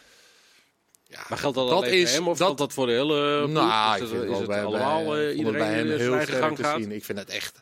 [1.03, 3.47] Ja, Maar geldt dat, dat alleen is- hem of dat- geldt dat voor de hele
[3.47, 6.37] nou, is ik het, is het bij, allemaal bij, eh, iedereen bij hem heel sterk
[6.39, 6.91] gang te zien.
[6.91, 7.61] Ik vind het echt,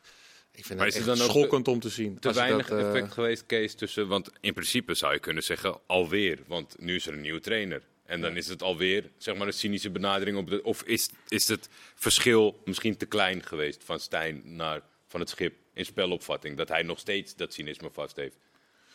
[0.56, 2.20] ik vind Maar het is het dan ook schokkend om te zien.
[2.20, 4.08] te weinig dat, eh, effect geweest, Kees, tussen...
[4.08, 6.39] Want in principe zou je kunnen zeggen alweer.
[6.48, 7.82] Want nu is er een nieuwe trainer.
[8.06, 10.38] En dan is het alweer zeg maar, een cynische benadering.
[10.38, 15.20] Op de, of is, is het verschil misschien te klein geweest van Stijn naar van
[15.20, 16.58] het schip in spelopvatting?
[16.58, 18.38] Dat hij nog steeds dat cynisme vast heeft.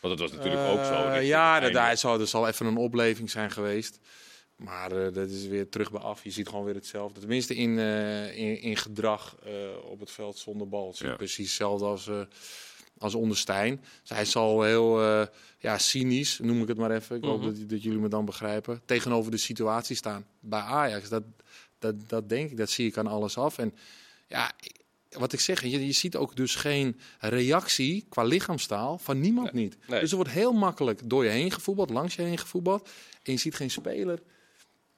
[0.01, 1.07] Want dat was natuurlijk ook zo.
[1.07, 3.99] Eh, ja, daar zal, er zal even een opleving zijn geweest.
[4.63, 6.23] Maar eh, dat is weer terug bij af.
[6.23, 7.19] Je ziet gewoon weer hetzelfde.
[7.19, 9.51] Tenminste in, eh, in, in gedrag eh,
[9.91, 10.85] op het veld zonder bal.
[10.87, 11.15] Het is Ja.
[11.15, 12.09] precies hetzelfde als,
[12.97, 13.81] als onder Stijn.
[14.01, 15.01] Dus hij zal heel
[15.59, 17.15] ja, cynisch, noem ik het maar even.
[17.15, 17.45] Ik hoop Mhm.
[17.59, 18.81] dat, dat jullie me dan begrijpen.
[18.85, 21.09] Tegenover de situatie staan bij Ajax.
[21.09, 21.23] Dat,
[21.79, 23.57] dat, dat denk ik, dat zie ik aan alles af.
[23.57, 23.73] En
[24.27, 24.51] ja,
[25.09, 29.77] wat ik zeg, je, je ziet ook dus geen reactie qua lichaamstaal van niemand niet.
[29.87, 29.99] nee.
[29.99, 32.89] Dus er wordt heel makkelijk door je heen gevoetbald, langs je heen gevoetbald.
[33.23, 34.19] En je ziet geen speler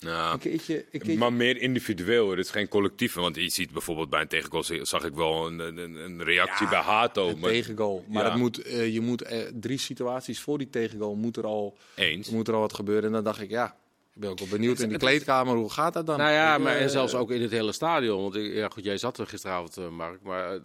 [0.03, 0.77] Nou, een keertje...
[0.77, 3.13] Een keertje Maar meer individueel, het is geen collectief.
[3.13, 6.79] Want je ziet bijvoorbeeld bij een tegengoal zag ik wel een, een, een reactie bij
[6.79, 7.27] Hato.
[7.29, 8.05] een Maar tegengoal.
[8.09, 8.29] Maar Ja.
[8.29, 12.29] het moet, eh, je moet eh, drie situaties voor die tegengoal moet er, al, eens.
[12.29, 13.03] moet er al wat gebeuren.
[13.05, 13.75] En dan dacht ik, ja,
[14.15, 16.17] ik ben ook wel benieuwd in die kleedkamer, hoe gaat dat dan?
[16.17, 18.21] Nou ja, maar Eh, en zelfs ook in het hele stadion.
[18.21, 20.21] Want ik- ja, goed, jij zat er gisteravond, Mark.
[20.23, 20.59] Maar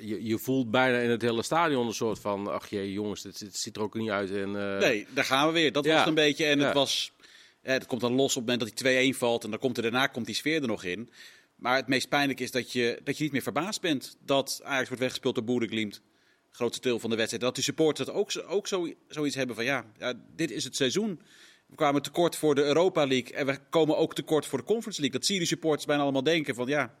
[0.00, 2.48] je, je voelt bijna in het hele stadion een soort van...
[2.52, 4.30] Ach jee, jongens, dit, dit ziet er ook niet uit.
[4.30, 5.72] En, eh, Nee, daar gaan we weer.
[5.72, 5.90] Dat Ja.
[5.90, 6.44] was het een beetje.
[6.44, 6.64] En Ja.
[6.64, 7.12] het was.
[7.62, 9.44] Eh, het komt dan los op het moment dat die 2-1 valt.
[9.44, 11.10] En dan komt er daarna komt die sfeer er nog in.
[11.56, 14.86] Maar het meest pijnlijk is dat je, dat je niet meer verbaasd bent dat Ajax
[14.86, 16.00] wordt weggespeeld door Boerenglimt.
[16.50, 17.42] Grootste deel van de wedstrijd.
[17.42, 20.76] Dat die supporters dat ook, ook zo, zoiets hebben van ja, ja, dit is het
[20.76, 21.20] seizoen.
[21.66, 23.32] We kwamen tekort voor de Europa League.
[23.36, 25.18] En we komen ook tekort voor de Conference League.
[25.18, 26.94] Dat zie je die supporters bijna allemaal denken van ja.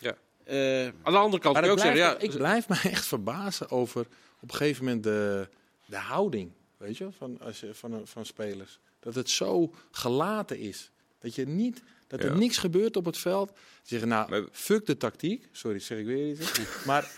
[0.00, 0.16] Ja.
[0.44, 2.14] eh, Aan de andere kant je ik ook blijf, zeggen...
[2.14, 4.06] Ja, ik blijf me echt verbazen over
[4.40, 5.48] op een gegeven moment de,
[5.86, 8.80] de houding weet je, van, als je, van, van spelers.
[9.00, 10.90] Dat het zo gelaten is.
[11.20, 12.38] Dat, je niet, dat er Ja.
[12.38, 13.50] niks gebeurt op het veld.
[13.82, 15.48] Ze zeggen, nou, fuck de tactiek.
[15.52, 16.50] Sorry, zeg ik weer iets.
[16.86, 17.10] Maar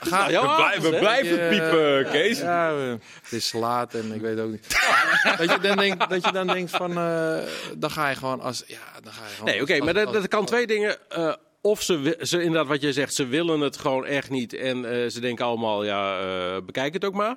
[0.00, 2.38] ga, We, blij- we blijven piepen, Kees.
[2.38, 2.74] Ja,
[3.22, 4.66] het is laat en ik weet ook niet.
[5.38, 7.38] dat, je dan denkt, dat je dan denkt van, eh,
[7.78, 9.50] dan ga je gewoon als, ja, dan ga je gewoon.
[9.50, 11.10] Nee, oké, maar dat, kan twee dingen.
[11.10, 14.52] eh, of ze, ze, inderdaad, wat jij zegt, ze willen het gewoon echt niet.
[14.52, 17.36] En eh, ze denken allemaal, ja, bekijk het ook maar.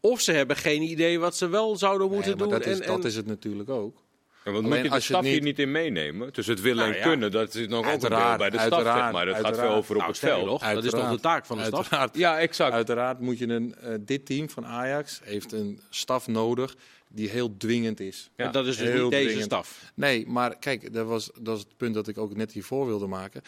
[0.00, 2.58] Of ze hebben geen idee wat ze wel zouden Nee, moeten maar doen.
[2.58, 4.02] dat, is, en, dat is het natuurlijk ook.
[4.44, 6.32] Ja, want Alleen moet je de staf hier niet- in meenemen?
[6.32, 7.08] Dus het willen en Nou ja.
[7.08, 9.26] kunnen, dat is nog ook een deel Uiteraard, bij de staf, zeg maar.
[9.26, 10.60] Het gaat veel over op Nou, het veld.
[10.60, 11.78] dat is toch de taak van de staf?
[11.78, 12.16] Uiteraard.
[12.16, 12.72] Ja, exact.
[12.72, 16.76] Uiteraard moet je een, eh, dit team van Ajax heeft een staf nodig
[17.08, 18.30] die heel dwingend is.
[18.36, 19.44] En dat is dus Heel niet deze dwingend.
[19.46, 19.92] staf.
[19.94, 23.06] Nee, maar kijk, dat was, dat is het punt dat ik ook net hiervoor wilde
[23.06, 23.42] maken.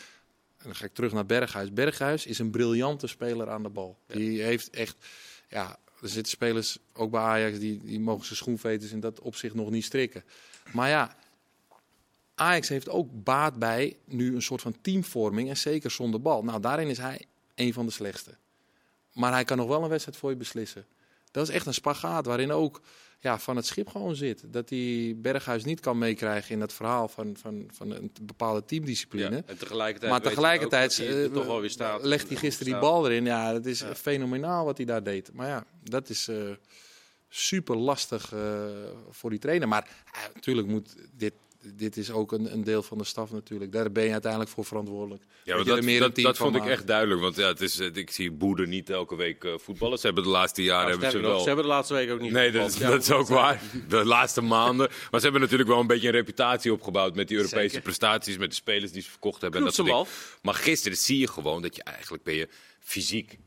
[0.58, 1.72] En dan ga ik terug naar Berghuis.
[1.72, 3.98] Berghuis is een briljante speler aan de bal.
[4.06, 4.96] Die heeft echt,
[5.48, 9.54] ja, er zitten spelers ook bij Ajax die, die mogen zijn schoenveters in dat opzicht
[9.54, 10.24] nog niet strikken.
[10.72, 11.16] Maar ja,
[12.34, 16.44] Ajax heeft ook baat bij nu een soort van teamvorming en zeker zonder bal.
[16.44, 17.20] Nou, daarin is hij
[17.54, 18.34] een van de slechtste.
[19.12, 20.86] Maar hij kan nog wel een wedstrijd voor je beslissen.
[21.36, 22.80] Dat is echt een spagaat waarin ook
[23.20, 24.52] ja, van het schip gewoon zit.
[24.52, 29.42] Dat hij Berghuis niet kan meekrijgen in het verhaal van, van, van een bepaalde teamdiscipline.
[29.46, 32.04] En tegelijkertijd Maar tegelijkertijd dat hij er eh, toch wel weer staat.
[32.04, 33.24] legt hij gisteren die bal erin.
[33.24, 35.32] Ja, dat is fenomenaal wat hij daar deed.
[35.32, 36.36] Maar ja, dat is eh,
[37.28, 38.64] super lastig eh,
[39.10, 39.68] voor die trainer.
[39.68, 39.88] Maar
[40.34, 41.32] natuurlijk moet dit,
[41.74, 43.72] dit is ook een, een deel van de staf natuurlijk.
[43.72, 45.22] Daar ben je uiteindelijk voor verantwoordelijk.
[45.42, 47.20] Ja, maar dat, dat, dat vond ik echt duidelijk.
[47.20, 49.98] Want ja, het is, eh, ik zie Boede niet elke week eh, voetballen.
[49.98, 51.40] Ze hebben de laatste jaren Nou, hebben ze wel...
[51.40, 53.62] ze hebben de laatste week ook niet Nee, dat dat is ook waar.
[53.88, 54.88] De laatste maanden.
[55.10, 57.82] Maar ze hebben natuurlijk wel een beetje een reputatie opgebouwd met die Europese Zeker.
[57.82, 59.60] prestaties, met de spelers die ze verkocht hebben.
[59.60, 60.20] En dat soort Knoetsenbal.
[60.22, 60.40] dingen.
[60.42, 62.48] Maar gisteren zie je gewoon dat je eigenlijk ben je
[62.80, 63.38] fysiek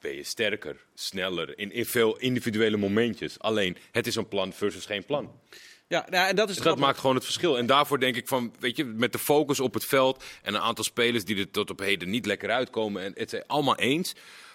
[0.00, 3.38] ben je sterker, sneller, in, in veel individuele momentjes.
[3.38, 5.40] Alleen, het is een plan versus geen plan.
[5.88, 7.58] Ja, nou, en dat is dat maakt gewoon het verschil.
[7.58, 10.60] En daarvoor denk ik van, weet je, met de focus op het veld en een
[10.60, 13.02] aantal spelers die er tot op heden niet lekker uitkomen.
[13.02, 14.14] En het zijn allemaal eens.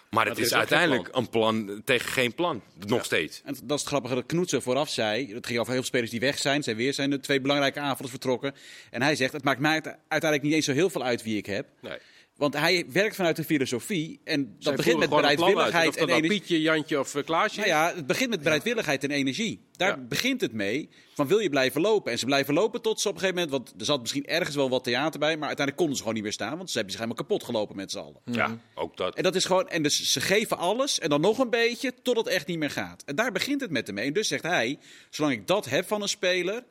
[0.09, 2.61] Maar het is, uiteindelijk een plan tegen geen plan.
[2.87, 3.41] Nog steeds.
[3.45, 5.33] En dat is het grappige dat Knoetsen vooraf zei.
[5.33, 6.63] Het ging over heel veel spelers die weg zijn.
[6.63, 8.55] Zijn weer zijn de twee belangrijke aanvallers vertrokken.
[8.89, 11.45] En hij zegt: Het maakt mij uiteindelijk niet eens zo heel veel uit wie ik
[11.45, 11.67] heb.
[11.81, 11.97] Nee.
[12.41, 14.19] Want hij werkt vanuit een filosofie.
[14.23, 16.39] En dat Zij begint met bereidwilligheid en nou energie.
[16.39, 19.59] Pietje, Jantje of eh, Klaasje Nou ja, het begint met bereidwilligheid en energie.
[19.71, 19.97] Daar Ja.
[19.97, 20.89] begint het mee.
[21.13, 22.11] Van wil je blijven lopen?
[22.11, 23.63] En ze blijven lopen tot ze op een gegeven moment.
[23.63, 25.37] Want er zat misschien ergens wel wat theater bij.
[25.37, 26.57] Maar uiteindelijk konden ze gewoon niet meer staan.
[26.57, 28.21] Want ze hebben zich helemaal kapot gelopen met z'n allen.
[28.25, 29.15] Ja, ook dat.
[29.15, 32.17] En dat is gewoon, en dus ze geven alles en dan nog een beetje tot
[32.17, 33.03] het echt niet meer gaat.
[33.05, 34.05] En daar begint het met hem mee.
[34.07, 36.63] En dus zegt hij, zolang ik dat heb van een speler,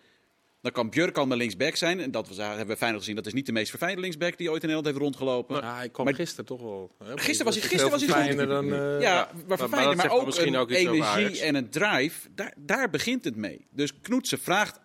[0.61, 2.01] dan kan Björk al mijn linksback zijn.
[2.01, 4.51] En dat was, hebben we Feyenoord gezien, dat is niet de meest verfijnde linksback die
[4.51, 5.57] ooit in Nederland heeft rondgelopen.
[5.63, 6.95] Ja, hij kwam Maar- gisteren toch wel.
[7.05, 7.13] hè?
[7.19, 8.19] Gisteren was hij- gisteren was hij goed.
[8.23, 8.65] fijner dan.
[8.73, 12.29] eh, ja, maar- maar maar verfijnder, maar, ook misschien een ook energie en een drive,
[12.35, 13.67] daar, daar begint het mee.
[13.71, 14.81] Dus Knoetsen vraagt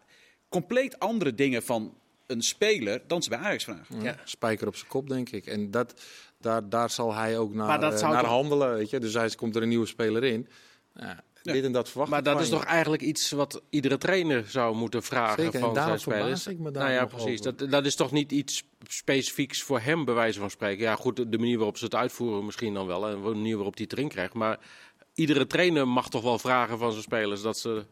[0.49, 4.01] compleet andere dingen van een speler dan ze bij Ajax vragen.
[4.01, 4.15] Ja.
[4.23, 5.45] Spijker op zijn kop, denk ik.
[5.45, 6.01] En dat,
[6.39, 8.73] daar, daar zal hij ook Maar naar, dat eh, zou naar handelen.
[8.73, 8.99] Weet je?
[8.99, 10.47] Dus hij komt er een nieuwe speler in.
[10.95, 14.75] Ja, Dit en dat verwacht Maar dat is toch eigenlijk iets wat iedere trainer zou
[14.75, 16.21] moeten vragen Zeker, van zijn spelers.
[16.21, 17.39] verbaas ik me daar nou ja, nog precies.
[17.39, 17.58] over.
[17.58, 20.84] Dat, dat is toch niet iets specifieks voor hem, bij wijze van spreken.
[20.84, 23.08] Ja, goed, de manier waarop ze het uitvoeren misschien dan wel.
[23.08, 24.34] En de manier waarop hij het erin krijgt.
[24.34, 24.60] Maar
[25.13, 27.86] iedere trainer mag toch wel vragen van zijn spelers dat ze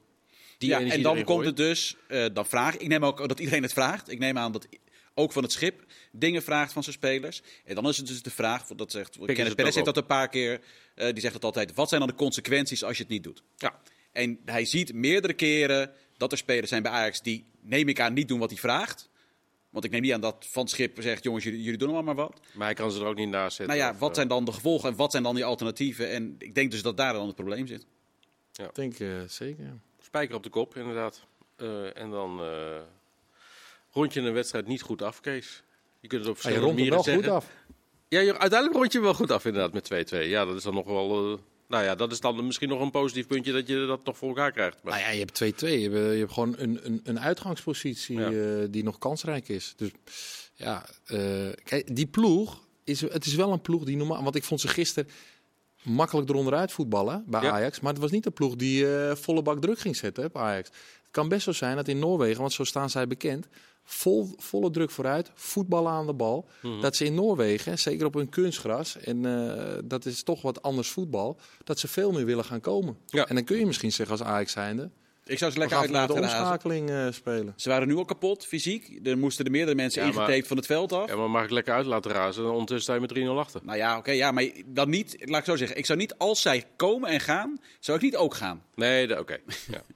[0.57, 1.55] die ja, energie en dan erin komt gooien.
[1.55, 4.11] het dus, eh, dan vraag ik neem ook dat iedereen het vraagt.
[4.11, 4.67] Ik neem aan dat
[5.13, 7.41] ook van het schip dingen vraagt van zijn spelers.
[7.65, 10.05] En dan is het dus de vraag, dat zegt het Kenneth Perez heeft dat een
[10.05, 10.61] paar keer,
[10.95, 11.73] eh, die zegt het altijd.
[11.73, 13.43] Wat zijn dan de consequenties als je het niet doet?
[13.57, 13.79] Ja.
[14.11, 18.13] En hij ziet meerdere keren dat er spelers zijn bij Ajax die, neem ik aan,
[18.13, 19.09] niet doen wat hij vraagt.
[19.69, 22.25] Want ik neem niet aan dat Van Schip zegt, jongens, jullie, jullie doen allemaal maar
[22.25, 22.39] wat.
[22.53, 23.75] Maar hij kan ze er ook niet naast zetten.
[23.75, 26.09] Nou ja, of, wat eh, zijn dan de gevolgen en wat zijn dan die alternatieven?
[26.09, 27.85] En ik denk dus dat daar dan het probleem zit.
[28.55, 29.63] Ik denk eh, zeker.
[29.63, 29.77] ja.
[29.99, 31.25] Spijker op de kop, inderdaad.
[31.55, 32.81] Eh, en dan eh,
[33.93, 35.63] rond je een wedstrijd niet goed af, Kees.
[35.99, 37.47] Je kunt het op Ah, je verschillende manieren wel goed af.
[38.07, 40.17] Ja, uiteindelijk rond je wel goed af, inderdaad, met 2-2.
[40.27, 41.31] Ja, dat is dan nog wel...
[41.33, 44.17] eh, nou ja, dat is dan misschien nog een positief puntje dat je dat nog
[44.17, 44.77] voor elkaar krijgt.
[44.83, 45.45] Maar, Nou ja, je hebt 2-2.
[45.67, 48.31] Je, hebt, eh, je hebt gewoon een, een, een uitgangspositie Ja.
[48.31, 49.73] eh, die nog kansrijk is.
[49.77, 49.89] Dus
[50.53, 50.85] ja,
[51.63, 54.23] kijk, die ploeg, is, het is wel een ploeg die normaal...
[54.23, 55.09] Want ik vond ze gisteren
[55.81, 57.51] makkelijk eronderuit voetballen bij Ja.
[57.51, 57.79] Ajax.
[57.79, 60.67] Maar het was niet de ploeg die volle bak druk ging zetten hè, bij Ajax.
[60.69, 63.47] Het kan best zo zijn dat in Noorwegen, want zo staan zij bekend...
[63.85, 66.47] Vol, volle druk vooruit, voetballen aan de bal.
[66.61, 66.81] Mhm.
[66.81, 70.89] Dat ze in Noorwegen, zeker op hun kunstgras, en eh, dat is toch wat anders
[70.89, 72.97] voetbal, dat ze veel meer willen gaan komen.
[73.05, 73.27] Ja.
[73.27, 74.89] En dan kun je misschien zeggen als Ajax zijnde,
[75.25, 77.53] Ik zou ze lekker vanuit de omschakeling eh, spelen.
[77.55, 78.99] Ze waren nu al kapot, fysiek.
[79.07, 81.09] Er moesten er meerdere mensen Ja, ingetaped van het veld af.
[81.09, 83.61] ja, maar mag ik lekker uit laten razen en ondertussen sta je met 3-0 achter.
[83.63, 85.77] Nou ja, oké, ja, maar dan niet, laat ik zo zeggen.
[85.77, 88.63] Ik zou niet, als zij komen en gaan, zou ik niet ook gaan.
[88.75, 89.37] Nee, oké.
[89.71, 89.81] Ja.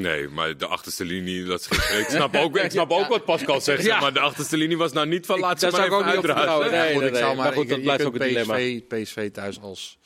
[0.00, 0.28] Nee.
[0.28, 1.66] Maar de achterste linie, dat is,
[1.98, 4.92] ik snap ook, ik snap ook wat Pascal zegt, zeg, maar de achterste linie was
[4.92, 6.70] nou niet van Ik- laat ze maar even vertrouwen.
[6.70, 8.54] Nee, goed, nee, zou maar, Maar goed, ik- dat je blijft kunt ook een dilemma.
[8.54, 9.98] PSV, PSV thuis als,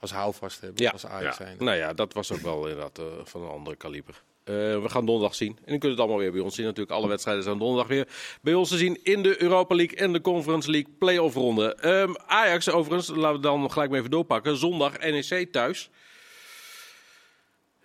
[0.00, 0.90] als houvast hebben, Ja.
[0.90, 1.44] als Ajax Ja.
[1.44, 1.64] zijnde.
[1.64, 4.22] Nou ja, dat was ook wel inderdaad eh, van een andere kaliber.
[4.44, 5.48] Eh, we gaan donderdag zien.
[5.56, 6.64] En dan kunt het allemaal weer bij ons zien.
[6.64, 8.06] Natuurlijk, alle wedstrijden zijn donderdag weer
[8.42, 11.74] bij ons te zien in de Europa League en de Conference League play-off ronde.
[11.74, 14.56] Ehm, Ajax overigens, laten we dan gelijk maar even doorpakken.
[14.56, 15.90] Zondag NEC thuis.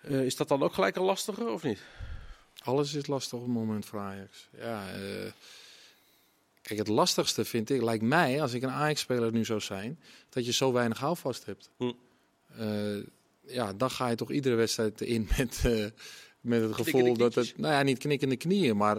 [0.08, 1.78] Eh, is dat dan ook gelijk een lastige of niet?
[2.62, 4.48] Alles is lastig op het moment voor Ajax.
[4.58, 5.32] Ja, eh,
[6.62, 10.46] kijk, het lastigste vind ik, lijkt mij, als ik een Ajax-speler nu zou zijn, dat
[10.46, 11.70] je zo weinig houvast hebt.
[11.76, 11.92] Hm.
[12.58, 12.96] Eh,
[13.46, 15.62] ja, dan ga je toch iedere wedstrijd in met,
[16.40, 18.98] met het gevoel dat het, nou ja, niet knikkende knieën, maar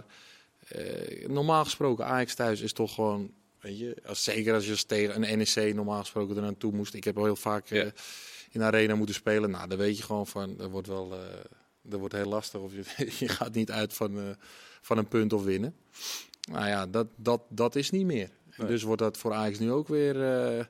[1.26, 5.38] normaal gesproken Ajax thuis is toch gewoon, weet je, als, zeker als je tegen een
[5.38, 6.94] NEC normaal gesproken er naartoe moest.
[6.94, 7.92] Ik heb al heel vaak Ja.
[8.50, 9.50] In de arena moeten spelen.
[9.50, 11.18] Nou, dan weet je gewoon van, dat wordt wel, eh,
[11.82, 12.82] dat wordt heel lastig of je,
[13.24, 14.24] je gaat niet uit van, eh,
[14.82, 15.74] van een punt of winnen.
[16.50, 18.28] Nou ja, dat, dat, dat is niet meer.
[18.56, 18.68] Nee.
[18.68, 20.22] Dus wordt dat voor Ajax nu ook weer.
[20.22, 20.64] eh,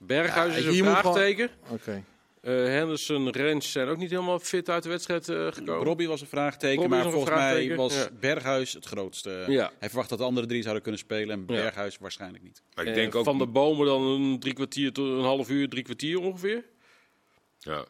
[0.00, 1.50] Berghuis Ja, is een gewoon- vraagteken.
[1.70, 2.04] Oké.
[2.40, 5.84] Eh, Henderson, Rens zijn ook niet helemaal fit uit de wedstrijd eh, gekomen.
[5.86, 8.08] Robbie was een vraagteken, Robbie maar een volgens mij was ja.
[8.20, 9.44] Berghuis het grootste.
[9.48, 9.70] Ja.
[9.78, 11.62] Hij verwacht dat de andere drie zouden kunnen spelen en Ja.
[11.62, 12.62] Berghuis waarschijnlijk niet.
[12.74, 15.68] Maar ik denk ook, Van de bomen dan een drie kwartier tot een half uur,
[15.68, 16.64] drie kwartier ongeveer.
[17.58, 17.84] Ja.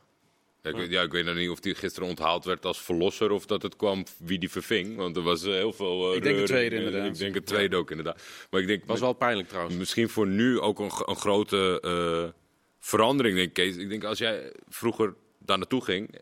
[0.63, 3.31] Ja, ik, weet, ja, ik weet nog niet of die gisteren onthaald werd als verlosser
[3.31, 4.97] of dat het kwam wie die verving.
[4.97, 6.11] Want er was eh, heel veel.
[6.11, 7.07] eh, Ik denk het tweede, inderdaad.
[7.07, 8.23] Ik denk het tweede ook inderdaad.
[8.51, 9.77] Maar ik denk Was wel pijnlijk trouwens.
[9.77, 12.41] misschien voor nu ook een, een grote eh,
[12.81, 13.55] verandering, denk ik.
[13.55, 13.77] Kees.
[13.77, 16.15] Ik denk als jij vroeger daar naartoe ging,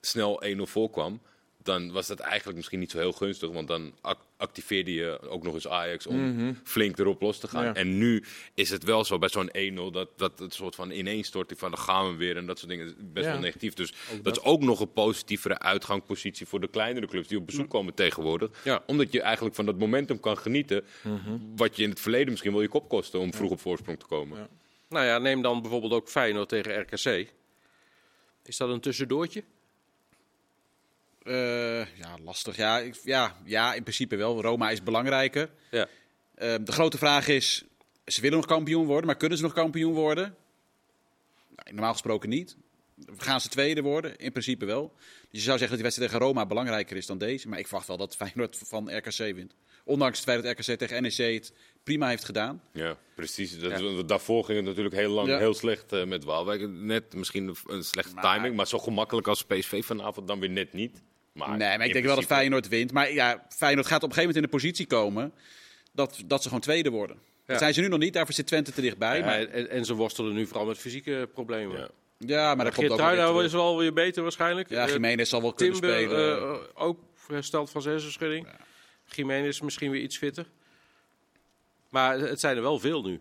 [0.00, 1.20] snel 1-0 voorkwam,
[1.64, 3.50] dan was dat eigenlijk misschien niet zo heel gunstig.
[3.50, 7.64] Want dan ac- activeerde je ook nog eens Ajax om flink erop los te gaan.
[7.64, 7.74] Ja.
[7.74, 8.24] En nu
[8.54, 9.50] is het wel zo bij zo'n
[9.90, 12.70] 1-0 dat, dat het soort van ineenstorting van dan gaan we weer en dat soort
[12.70, 13.32] dingen is best Ja.
[13.32, 13.74] wel negatief.
[13.74, 14.36] Dus dat, dat.
[14.36, 18.50] is ook nog een positievere uitgangspositie voor de kleinere clubs die op bezoek komen tegenwoordig.
[18.64, 18.82] Ja.
[18.86, 20.84] Omdat je eigenlijk van dat momentum kan genieten,
[21.56, 24.06] wat je in het verleden misschien wel je kop kostte om vroeg op voorsprong te
[24.06, 24.38] komen.
[24.38, 24.48] Ja.
[24.88, 27.32] Nou ja, neem dan bijvoorbeeld ook Feyenoord tegen RKC.
[28.44, 29.44] Is dat een tussendoortje?
[31.24, 32.56] Eh, ja, lastig.
[32.56, 34.40] Ja, ik, ja, ja, in principe wel.
[34.42, 35.50] Roma is belangrijker.
[35.70, 35.86] Ja.
[36.34, 37.64] Eh, de grote vraag is,
[38.06, 40.34] ze willen nog kampioen worden, maar kunnen ze nog kampioen worden?
[41.56, 42.56] Nou, normaal gesproken niet.
[43.16, 44.16] Gaan ze tweede worden?
[44.16, 44.92] In principe wel.
[44.96, 47.48] Dus je zou zeggen dat die wedstrijd tegen Roma belangrijker is dan deze.
[47.48, 49.54] Maar ik verwacht wel dat Feyenoord van RKC wint.
[49.84, 52.62] Ondanks het feit dat RKC tegen NEC het prima heeft gedaan.
[52.72, 53.58] Ja, precies.
[53.58, 54.02] Dat, Ja.
[54.02, 55.38] Daarvoor ging het natuurlijk heel lang Ja.
[55.38, 56.68] heel slecht eh, met Waalwijk.
[56.68, 60.50] Net misschien een- een slechte Maar- timing, maar zo gemakkelijk als PSV vanavond dan weer
[60.50, 61.02] net niet.
[61.34, 62.92] Maar nee, maar ik denk wel dat Feyenoord wint.
[62.92, 65.32] Maar ja, Feyenoord gaat op een gegeven moment in de positie komen
[65.92, 67.18] dat, dat ze gewoon tweede worden.
[67.46, 69.18] Dat zijn ze nu nog niet, daarvoor zit Twente te dichtbij.
[69.18, 71.78] Ja, maar, en, en ze worstelen nu vooral met fysieke problemen.
[71.78, 71.88] Ja.
[72.18, 74.68] ja, maar dat komt ook wel is wel weer beter waarschijnlijk.
[74.68, 76.38] Ja, Eh, Jiménez zal wel kunnen spelen.
[76.42, 78.46] eh, ook hersteld van zijn hersenschudding.
[79.04, 80.46] Jiménez misschien weer iets fitter.
[81.88, 83.20] Maar het zijn er wel veel nu.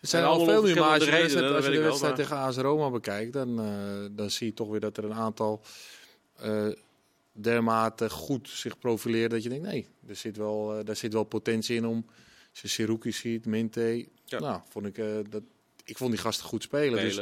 [0.00, 2.56] Het zijn al veel nu, maar als je de wedstrijd, als je de tegen AS
[2.56, 5.62] Roma bekijkt, dan, eh, dan zie je toch weer dat er een aantal
[6.36, 6.66] eh
[7.32, 11.24] dermate goed zich profileren dat je denkt, nee, er zit wel, eh, daar zit wel
[11.24, 12.06] potentie in om,
[12.50, 14.38] als je Siruki ziet, Minte, Ja.
[14.38, 15.42] nou, vond ik, eh, dat,
[15.84, 17.00] ik vond die gasten goed spelen.
[17.04, 17.20] Dus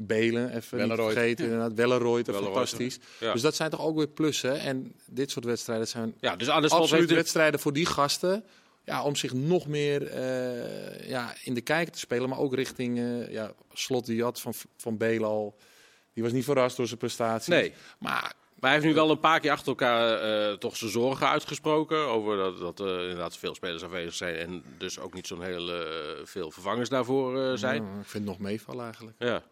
[0.00, 0.48] Belen.
[0.56, 1.12] Even niet Welleroyd.
[1.12, 1.72] vergeten, inderdaad.
[1.74, 2.98] Welleroyd, Welleroyd, fantastisch.
[3.20, 3.32] ja.
[3.32, 4.60] Dus dat zijn toch ook weer plussen.
[4.60, 8.44] En dit soort wedstrijden zijn Ja, dus absoluut wedstrijden voor die gasten.
[8.84, 12.28] Ja, om zich nog meer eh, ja, in de kijker te spelen.
[12.28, 15.56] Maar ook richting eh, ja, Slot die had van, van Belen al.
[16.12, 17.48] Die was niet verrast door zijn prestaties.
[17.48, 20.90] Nee, Maar Maar hij heeft nu wel een paar keer achter elkaar eh, toch zijn
[20.90, 21.98] zorgen uitgesproken.
[21.98, 24.36] Over dat, dat er inderdaad veel spelers afwezig zijn.
[24.36, 25.86] En dus ook niet zo'n heel eh,
[26.24, 27.82] veel vervangers daarvoor eh, zijn.
[27.82, 29.16] Ik vind het nog meevallen eigenlijk.
[29.18, 29.42] Ja.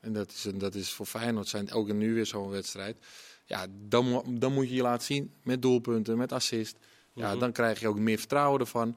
[0.00, 2.96] En dat is, dat is voor Feyenoord zijn ook nu weer zo'n wedstrijd.
[3.44, 6.76] Ja, dan, dan moet je je laten zien met doelpunten, met assist.
[7.12, 7.38] Ja, Mhm.
[7.38, 8.96] dan krijg je ook meer vertrouwen ervan.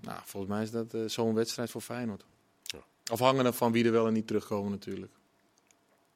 [0.00, 2.24] Nou, volgens mij is dat eh, zo'n wedstrijd voor Feyenoord.
[2.62, 2.78] Ja.
[3.04, 5.12] Afhankelijk van wie er wel en niet terugkomen natuurlijk.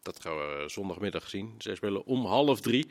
[0.04, 1.54] Dat gaan we eh, zondagmiddag zien.
[1.58, 2.86] Zij spelen om half drie.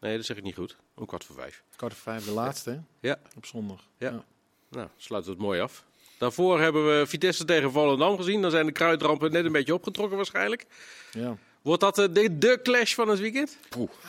[0.00, 0.76] Nee, dat zeg ik niet goed.
[0.94, 1.62] Om kwart voor vijf.
[1.76, 2.78] Kwart voor vijf, de laatste hè?
[3.08, 3.18] Ja.
[3.36, 3.88] op zondag.
[3.98, 4.24] Ja.
[4.68, 5.84] Nou, sluiten we het mooi af.
[6.18, 8.42] Daarvoor hebben we Vitesse tegen Volendam gezien.
[8.42, 10.66] Dan zijn de kruidrampen net een beetje opgetrokken waarschijnlijk.
[11.12, 11.36] ja.
[11.62, 13.58] Wordt dat eh, de, de clash van het weekend?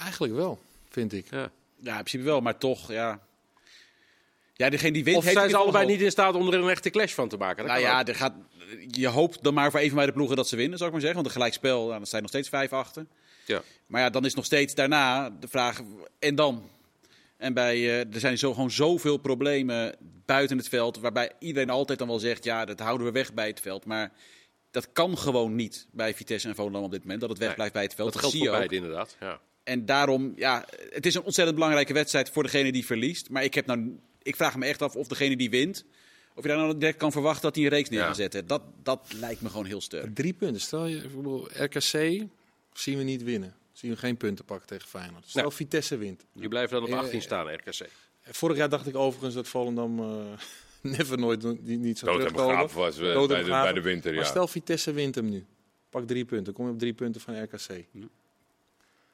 [0.03, 0.59] Eigenlijk wel,
[0.89, 1.29] vind ik.
[1.29, 1.51] Ja.
[1.75, 3.19] Ja, in principe wel, maar toch, ja.
[4.61, 6.69] Ja, degene die wint Of heeft zijn ze allebei niet in staat om er een
[6.69, 7.57] echte clash van te maken?
[7.57, 8.33] Dat Nou ja, er gaat,
[8.87, 11.05] je hoopt dan maar voor een van beide ploegen dat ze winnen, zou ik maar
[11.05, 11.21] zeggen.
[11.21, 13.05] Want een gelijkspel, nou, dan zijn nog steeds vijf achter.
[13.45, 13.61] ja.
[13.87, 15.81] Maar ja, dan is nog steeds daarna de vraag,
[16.19, 16.69] en dan?
[17.37, 19.95] En bij, eh, er zijn zo, gewoon zoveel problemen
[20.25, 23.47] buiten het veld, waarbij iedereen altijd dan wel zegt, ja, dat houden we weg bij
[23.47, 23.85] het veld.
[23.85, 24.11] Maar
[24.71, 27.55] dat kan gewoon niet bij Vitesse en Volendam op dit moment, dat het weg Nee,
[27.55, 28.13] blijft bij het veld.
[28.13, 28.69] dat Dat, geldt zie voor je ook.
[28.69, 29.15] beide inderdaad.
[29.19, 29.39] Ja.
[29.63, 33.29] En daarom, ja, het is een ontzettend belangrijke wedstrijd voor degene die verliest.
[33.29, 35.85] Maar ik, heb nou, ik vraag me echt af of degene die wint,
[36.35, 38.05] of je daar nou direct kan verwachten dat hij een reeks neer Ja.
[38.05, 38.47] kan zetten.
[38.47, 40.15] Dat, dat lijkt me gewoon heel sterk.
[40.15, 40.61] Drie punten.
[40.61, 42.25] Stel je, bedoel, RKC
[42.73, 43.55] zien we niet winnen.
[43.71, 45.23] Zien we geen punten pakken tegen Feyenoord.
[45.29, 45.53] Stel Nou.
[45.53, 46.25] Vitesse wint.
[46.33, 47.89] Je blijft dan op Eh, 18 staan, RKC.
[48.23, 50.15] Vorig jaar dacht ik overigens dat Volendam eh
[50.97, 52.69] never nooit die niet en terugkomen.
[52.73, 54.29] was eh, bij, de, bij de winter, Maar ja.
[54.29, 55.45] stel Vitesse wint hem nu.
[55.89, 56.53] Pak drie punten.
[56.53, 57.85] Kom je op drie punten van RKC.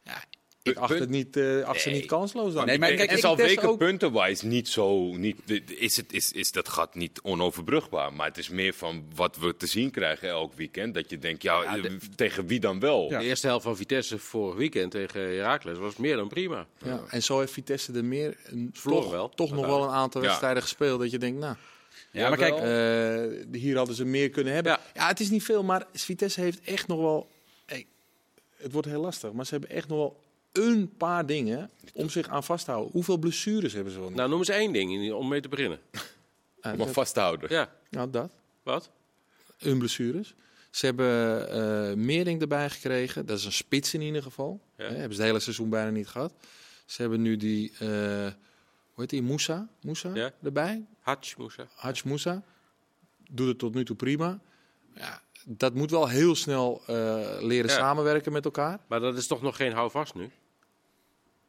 [0.03, 0.23] Ja,
[0.67, 2.65] ik Punt- acht het niet, eh acht ze niet kansloos dan.
[2.65, 5.15] Nee, maar Kijk, het ik- zal Vitesse weken ook- puntenwijs niet zo.
[5.15, 5.37] Niet,
[5.77, 8.13] is, het, is, is dat gat niet onoverbrugbaar.
[8.13, 10.93] Maar het is meer van wat we te zien krijgen elk weekend.
[10.93, 13.09] Dat je denkt, ja, Ja, de- eh, tegen wie dan wel?
[13.09, 13.19] Ja.
[13.19, 16.67] De eerste helft van Vitesse vorig weekend tegen Heracles was meer dan prima.
[16.83, 19.89] Ja, en zo heeft Vitesse er meer, een, Verloren toch, wel, toch nog wel een
[19.89, 20.27] aantal Ja.
[20.27, 20.99] wedstrijden gespeeld.
[20.99, 21.55] Dat je denkt, nou,
[22.11, 24.71] Ja, maar kijk, eh, hier hadden ze meer kunnen hebben.
[24.71, 24.79] Ja.
[24.93, 25.07] Ja.
[25.07, 27.27] het is niet veel, maar Vitesse heeft echt nog wel...
[27.65, 27.85] Hey,
[28.57, 30.19] het wordt heel lastig, maar ze hebben echt nog wel
[30.57, 32.91] een paar dingen om zich aan vast te houden.
[32.93, 34.09] Hoeveel blessures hebben ze wel?
[34.09, 35.79] Nou, noem eens één ding in- om mee te beginnen.
[36.61, 37.49] Eh, Om dat- vast te houden.
[37.53, 38.31] Ja, nou, dat.
[38.63, 38.89] wat?
[39.57, 40.33] Hun blessures.
[40.69, 41.49] Ze hebben
[41.89, 43.25] eh Meering erbij gekregen.
[43.25, 44.61] Dat is een spits in ieder geval.
[44.77, 44.83] Ja.
[44.83, 46.33] Hè, hebben ze het hele seizoen bijna niet gehad.
[46.85, 48.31] Ze hebben nu die, eh, hoe
[48.95, 50.31] heet die, Moussa, Moussa Ja.
[50.43, 50.85] erbij.
[50.99, 51.67] Hatch, Moussa.
[51.75, 52.43] Haj Moussa.
[53.31, 54.39] Doet het tot nu toe prima.
[54.95, 56.95] Ja, dat moet wel heel snel eh,
[57.39, 57.75] leren Ja.
[57.75, 58.79] samenwerken met elkaar.
[58.87, 60.29] Maar dat is toch nog geen houvast nu?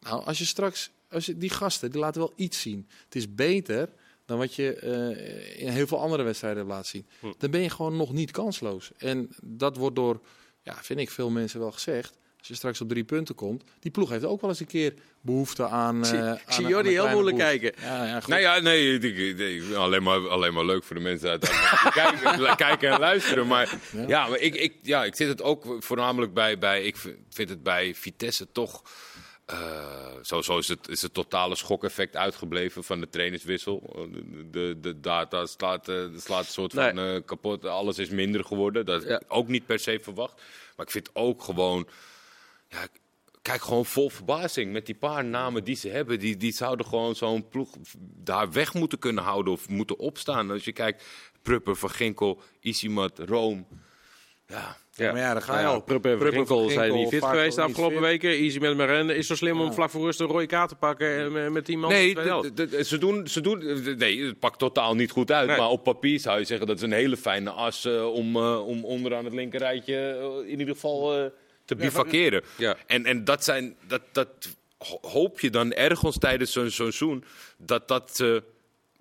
[0.00, 2.88] Nou, als je straks, als je, die gasten, die laten wel iets zien.
[3.04, 3.88] Het is beter
[4.26, 7.06] dan wat je eh, in heel veel andere wedstrijden hebt laten zien.
[7.20, 7.32] Hm.
[7.38, 8.90] Dan ben je gewoon nog niet kansloos.
[8.98, 10.20] En dat wordt door,
[10.62, 12.16] ja, vind ik, veel mensen wel gezegd.
[12.38, 14.94] Als je straks op drie punten komt, die ploeg heeft ook wel eens een keer
[15.20, 15.98] behoefte aan.
[15.98, 17.72] Ik zie- eh, ik zie Jordi heel moeilijk kijken.
[17.80, 18.28] Ja, ja, goed.
[18.28, 21.48] Nou ja, nee, ik- ik- ik- alleen, maar, alleen maar leuk voor de mensen uit
[21.92, 23.46] kijken, kijken en luisteren.
[23.46, 26.96] Maar ja, maar ik, ik, ja, ik zit het ook voornamelijk bij, bij ik
[27.30, 28.82] vind het bij Vitesse toch...
[29.48, 34.08] eh sowieso is het, is het totale schokeffect uitgebleven van de trainerswissel.
[34.12, 37.64] De, de, de data slaat, eh, slaat een soort van eh, kapot.
[37.64, 38.86] Alles is minder geworden.
[38.86, 39.22] Dat Ja.
[39.28, 40.34] ook niet per se verwacht.
[40.76, 41.88] Maar ik vind ook gewoon...
[42.68, 42.86] Ja,
[43.42, 46.18] kijk gewoon vol verbazing met die paar namen die ze hebben.
[46.18, 50.50] Die, die zouden gewoon zo'n ploeg daar weg moeten kunnen houden of moeten opstaan.
[50.50, 51.04] Als je kijkt,
[51.42, 53.66] Prupper, Van Ginkel, Isimat, Room.
[54.46, 55.80] Ja, Ja, maar ja, daar ga je al.
[55.80, 58.30] Prupp en Prupp en Ginkel Van zijn niet fit geweest de afgelopen weken.
[58.30, 61.18] Easy met Maren is zo slim om vlak voor rust een rode kaart te pakken
[61.18, 62.14] en met- met die man Nee,
[62.84, 65.48] ze doen, ze doen, nee, het pakt totaal niet goed uit.
[65.58, 68.66] Maar op papier zou je zeggen dat is een hele fijne as eh, om, eh,
[68.66, 69.96] om onderaan het linkerrijtje
[70.44, 71.24] eh, in ieder geval eh,
[71.64, 72.42] te bivakeren.
[72.56, 72.76] Ja.
[72.86, 74.28] En, en dat, zijn, dat, dat
[74.78, 77.24] ho- hoop je dan ergens tijdens zo'n seizoen
[77.56, 78.36] dat dat, eh,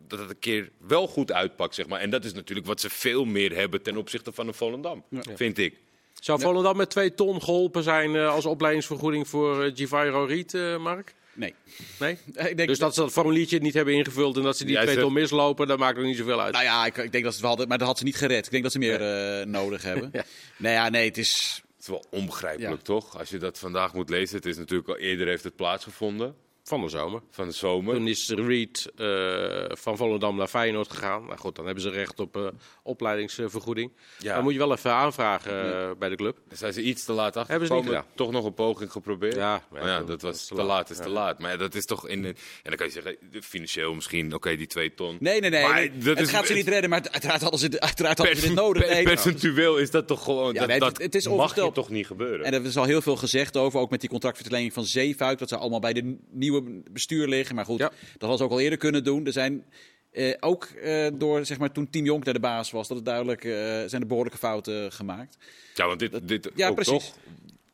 [0.08, 1.76] dat het een keer wel goed uitpakt.
[1.76, 2.00] Zeg maar.
[2.00, 5.04] En dat is natuurlijk wat ze veel meer hebben ten opzichte van een Volendam,
[5.36, 5.76] vind ik.
[6.20, 10.78] Zou Volendam met twee ton geholpen zijn eh, als opleidingsvergoeding voor uh, Givairo Riet, eh,
[10.78, 11.16] Mark?
[11.34, 11.54] nee.
[12.00, 12.18] Nee?
[12.36, 14.98] Ik denk, Dus dat ze dat formuliertje niet hebben ingevuld en dat ze die twee
[15.00, 16.54] ton mislopen, dat maakt er niet zoveel uit.
[16.54, 18.16] Nou ja, ik, ik denk dat ze het wel hadden, maar dat had ze niet
[18.16, 18.46] gered.
[18.46, 19.02] Ik denk dat ze meer
[19.40, 20.10] eh, nodig hebben.
[20.18, 20.24] Ja.
[20.58, 21.62] Nee, ja, nee, het is...
[21.76, 22.84] Het is wel onbegrijpelijk, Ja.
[22.84, 23.20] toch?
[23.20, 24.36] Als je dat vandaag moet lezen.
[24.36, 26.36] Het is natuurlijk al eerder heeft het plaatsgevonden.
[26.68, 27.22] Van de zomer.
[27.32, 27.96] van de zomer.
[27.96, 31.26] Toen is Reed eh, van Volendam naar Feyenoord gegaan.
[31.26, 32.48] Nou goed, dan hebben ze recht op eh,
[32.84, 33.92] opleidingsvergoeding.
[34.20, 34.34] Ja.
[34.36, 36.38] Dan moet je wel even aanvragen eh, bij de club.
[36.48, 37.50] Daar zijn ze iets te laat achter.
[37.50, 38.04] Hebben ze niet gekomen.
[38.06, 38.18] gedaan.
[38.18, 39.36] Toch nog een poging geprobeerd.
[39.36, 41.40] Ja, maar ja, dat was te laat, is te laat.
[41.40, 44.56] Maar ja, dat is toch in de, En dan kan je zeggen, financieel misschien, oké,
[44.56, 45.18] die twee ton.
[45.20, 45.64] Nee, nee, nee.
[45.64, 45.98] Maar nee.
[45.98, 48.56] dat het is- gaat ze niet redden, maar uiteraard hadden ze, uiteraard hadden ze dit
[48.56, 48.86] nodig.
[48.86, 50.54] per- Nee, percentueel is dat toch gewoon.
[50.54, 52.46] Dat, nee, het- het is mag je toch niet gebeuren.
[52.46, 55.40] En er is al heel veel gezegd over, ook met die contractverlening van Zeefuik.
[55.40, 56.20] Dat zou allemaal bij de n-
[56.64, 57.56] nieuwe bestuur liggen.
[57.56, 57.92] Maar goed, Ja.
[58.18, 59.26] dat ze ook al eerder kunnen doen.
[59.26, 59.66] Er zijn
[60.12, 63.06] eh, ook eh, door, zeg maar, toen Team Jonk naar de baas was, dat het
[63.06, 63.52] duidelijk eh,
[63.86, 65.38] zijn er behoorlijke fouten gemaakt.
[65.76, 66.94] ja, want dit, dit Ja, ook precies.
[67.06, 67.16] toch.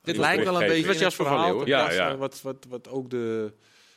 [0.04, 1.68] Die lijkt wel een beetje was Jasper van verhaal Leeuwen.
[1.68, 2.18] Ja, ja.
[2.18, 3.52] Wat, wat, wat ook de,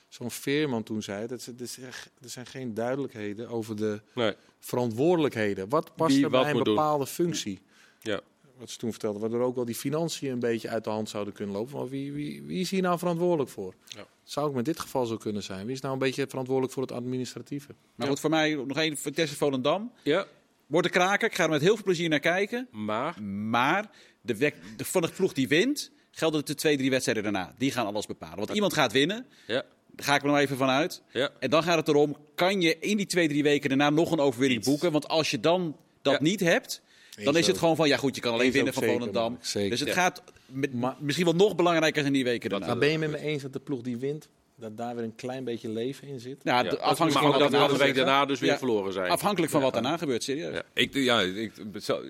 [0.09, 1.27] zo'n Veerman toen zei.
[1.27, 4.33] Dat, er, is echt- er zijn geen duidelijkheden over de Nee.
[4.61, 5.69] verantwoordelijkheden.
[5.69, 6.63] Wat past Wie er bij een doen.
[6.75, 7.61] bepaalde functie?
[8.03, 8.21] Ja.
[8.59, 11.35] Wat ze toen vertelden, waardoor ook wel die financiën een beetje uit de hand zouden
[11.35, 11.77] kunnen lopen.
[11.77, 13.75] Maar wie, wie, wie is hier nou verantwoordelijk voor?
[13.87, 14.07] Ja.
[14.27, 15.67] Zou ook met dit geval zo kunnen zijn.
[15.67, 17.75] Wie is nou een beetje verantwoordelijk voor het administratieve?
[17.95, 19.93] Maar goed, voor mij nog één voor Tesse Volendam.
[20.03, 20.27] ja,
[20.67, 21.29] Wordt de kraker.
[21.29, 22.69] Ik ga er met heel veel plezier naar kijken.
[22.71, 27.23] maar Maar de, wek- de, van de ploeg die wint, gelden de twee, drie wedstrijden
[27.23, 27.55] daarna.
[27.59, 28.37] Die gaan alles bepalen.
[28.39, 29.27] Want iemand gaat winnen.
[29.47, 31.03] ja, Daar ga ik er nog even van uit.
[31.13, 31.31] ja.
[31.41, 34.21] En dan gaat het erom, kan je in die twee, drie weken daarna nog een
[34.21, 34.69] overwinning Iets.
[34.69, 34.93] boeken?
[34.93, 36.23] Want als je dan dat Ja.
[36.23, 36.83] niet hebt,
[37.17, 37.61] dan Eens is het ook.
[37.61, 39.39] gewoon van, ja goed, je kan alleen Eens winnen van zeker, Volendam.
[39.53, 39.95] Dus het Ja.
[39.95, 42.67] gaat met, Maar- misschien wel nog belangrijker zijn die weken daarna.
[42.67, 45.15] Maar ben je met me eens dat de ploeg die wint, dat daar weer een
[45.15, 46.41] klein beetje leven in zit?
[46.43, 46.71] Ja, Ja.
[46.71, 47.95] afhankelijk van wat dat de week gebeurt.
[47.97, 48.59] daarna dus weer Ja.
[48.59, 49.11] verloren zijn.
[49.11, 50.55] Afhankelijk van wat daarna gebeurt, serieus.
[50.55, 50.63] Ja.
[50.75, 52.03] Ik, ja, ik, zel-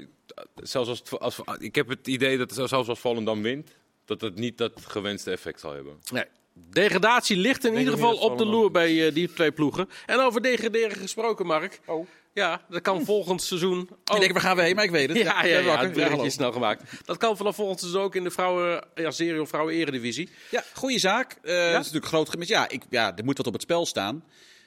[0.63, 3.71] zelfs als, het- als, ik heb het idee dat zelfs als Volendam wint,
[4.05, 5.93] dat het niet dat gewenste effect zal hebben.
[6.13, 6.25] Nee.
[6.71, 9.89] Degradatie ligt in Denk ieder geval op de loer bij eh, die twee ploegen.
[10.07, 11.81] En over degraderen gesproken, Mark.
[11.87, 12.07] Oh.
[12.37, 13.81] Ja, dat kan volgend seizoen.
[14.15, 14.75] Ik denk, waar gaan we heen?
[14.75, 15.17] Maar ik weet het.
[15.27, 16.17] Ja, ja, ik ja, ben wakker.
[16.17, 16.83] het is snel gemaakt.
[17.05, 20.29] Dat kan vanaf volgend seizoen ook in de vrouwen, ja, serie of vrouwen eredivisie.
[20.51, 21.33] Ja, goede zaak.
[21.43, 22.49] Eh, Dat is natuurlijk groot gemis.
[22.49, 24.25] Ja, ik, ja, er moet wat op het spel staan.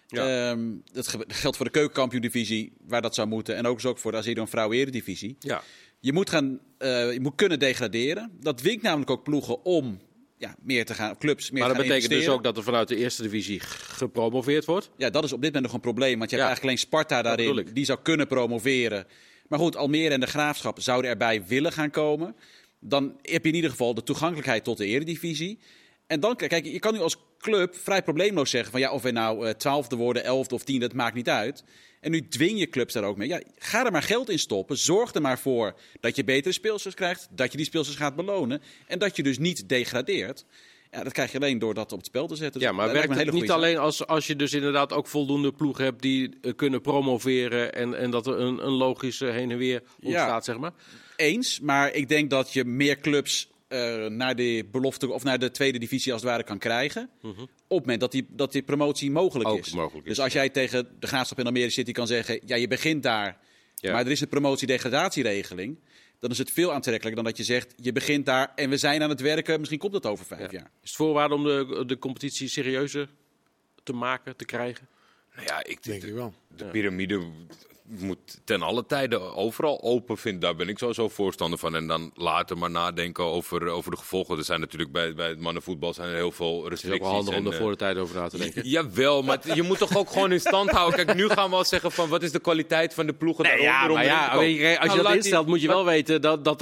[0.08, 0.50] Ja.
[0.50, 3.56] Ehm, dat ge- geldt voor de keukenkampioen-divisie, waar dat zou moeten.
[3.56, 5.36] En ook, dus ook voor de Azerion Vrouwen Eredivisie.
[5.40, 5.62] Ja.
[6.00, 8.32] Je moet, gaan, eh, je moet kunnen degraderen.
[8.40, 10.00] Dat dwingt namelijk ook ploegen om
[10.40, 12.88] ja, meer te gaan, clubs meer Maar dat gaan betekent dus ook dat er vanuit
[12.88, 14.90] de eerste divisie gepromoveerd wordt.
[14.98, 16.18] Ja, dat is op dit moment nog een probleem.
[16.18, 17.70] Want je hebt eigenlijk alleen Sparta daarin.
[17.74, 19.08] Die zou kunnen promoveren.
[19.48, 22.36] Maar goed, Almere en de Graafschap zouden erbij willen gaan komen.
[22.80, 25.60] Dan heb je in ieder geval de toegankelijkheid tot de eredivisie.
[26.08, 29.12] En dan, kijk, je kan nu als club vrij probleemloos zeggen van ja, of we
[29.12, 31.64] nou eh, twaalfde worden, elfde of tiende, dat maakt niet uit.
[32.00, 33.28] En nu dwing je clubs daar ook mee.
[33.28, 34.78] Ja, ga er maar geld in stoppen.
[34.78, 38.62] Zorg er maar voor dat je betere speelsters krijgt, dat je die speelsters gaat belonen
[38.88, 40.46] en dat je dus niet degradeert.
[40.92, 42.60] Ja, dat krijg je alleen door dat op het spel te zetten.
[42.60, 45.84] Dus Ja, maar werkt het niet alleen als, als je dus inderdaad ook voldoende ploegen
[45.84, 49.84] hebt die eh, kunnen promoveren en, en dat er een, een logische heen en weer
[50.02, 50.74] ontstaat, zeg maar?
[51.16, 55.52] Eens, maar ik denk dat je meer clubs eh, naar de belofte of naar de
[55.52, 57.10] tweede divisie als het ware kan krijgen.
[57.22, 59.58] Op het moment dat die, dat die promotie mogelijk Mhm.
[59.58, 59.74] Ook is.
[59.74, 62.68] mogelijk is, dus als jij tegen de graafschap in Almere City kan zeggen: ja, je
[62.68, 63.38] begint daar,
[63.76, 63.92] Ja.
[63.92, 65.80] maar er is een promotie-degradatieregeling.
[66.20, 69.04] Dan is het veel aantrekkelijker dan dat je zegt: je begint daar en we zijn
[69.04, 69.58] aan het werken.
[69.58, 70.72] Misschien komt dat over vijf jaar.
[70.84, 73.10] Is het voorwaarde om de, de competitie serieuzer
[73.84, 74.88] te maken, te krijgen?
[75.36, 76.34] Nou ja, ik Denk ik wel.
[76.58, 77.22] De piramide
[77.98, 80.42] moet ten alle tijden overal open vinden.
[80.42, 81.76] Daar ben ik sowieso voorstander van.
[81.76, 84.38] En dan later maar nadenken over, over de gevolgen.
[84.38, 87.02] Er zijn natuurlijk bij, bij het mannenvoetbal zijn er heel veel Het is restricties.
[87.02, 88.68] ook wel handig om er eh, voor de tijd over na te denken.
[88.70, 91.06] Jawel, maar je moet toch ook gewoon in stand houden.
[91.06, 93.62] Kijk, nu gaan we al zeggen van wat is de kwaliteit van de ploegen Nee,
[93.64, 96.60] daaronder ja, maar ja, als je Nou, dat instelt, moet je wel weten dat dat,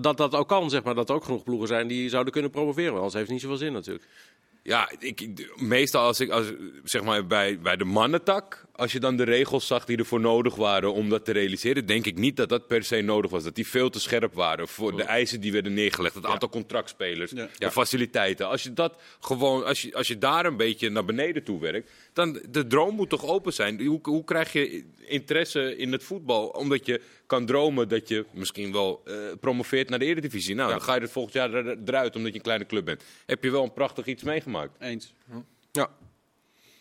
[0.00, 0.94] dat dat ook kan, zeg maar.
[0.94, 2.92] Dat er ook genoeg ploegen zijn die zouden kunnen promoveren.
[2.92, 4.04] want Anders heeft het niet zoveel zin natuurlijk.
[4.66, 6.46] Ja, ik, meestal als ik, als,
[6.84, 10.54] zeg maar bij, bij de mannentak, als je dan de regels zag die ervoor nodig
[10.54, 13.44] waren om dat te realiseren, denk ik niet dat dat per se nodig was.
[13.44, 16.14] Dat die veel te scherp waren voor de eisen die werden neergelegd.
[16.14, 18.48] Het aantal contractspelers, de faciliteiten.
[18.48, 21.90] Als je dat gewoon, als je, als je daar een beetje naar beneden toe werkt,
[22.14, 23.84] dan de droom moet toch open zijn.
[23.86, 26.46] Hoe, hoe krijg je interesse in het voetbal?
[26.48, 30.54] Omdat je kan dromen dat je misschien wel eh, promoveert naar de Eredivisie.
[30.54, 33.02] Nou, dan ga je er volgend jaar er- eruit omdat je een kleine club bent.
[33.26, 34.72] Heb je wel een prachtig iets meegemaakt.
[34.80, 35.12] Eens.
[35.72, 35.90] Ja.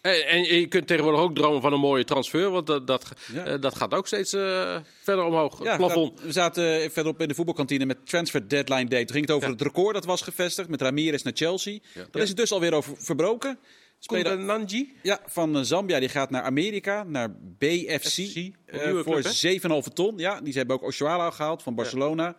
[0.01, 3.45] En, en je kunt tegenwoordig ook dromen van een mooie transfer, want dat, dat, Ja.
[3.45, 5.63] eh, dat gaat ook steeds eh, verder omhoog.
[5.63, 6.21] Ja, plafond.
[6.21, 9.05] We zaten verderop in de voetbalkantine met Transfer Deadline Day.
[9.05, 11.79] Toen ging het over het record dat was gevestigd met Ramirez naar Chelsea.
[12.11, 13.59] Dat is het dus alweer over verbroken.
[14.03, 14.93] Speler Koen Nanji.
[15.01, 18.01] ja, van eh, Zambia die gaat naar Amerika, naar BFC.
[18.01, 18.17] FC,
[18.65, 19.31] eh, voor club, hè?
[19.31, 20.17] 7,5 ton.
[20.17, 22.35] Ja, die hebben ook Oshuala gehaald van Barcelona.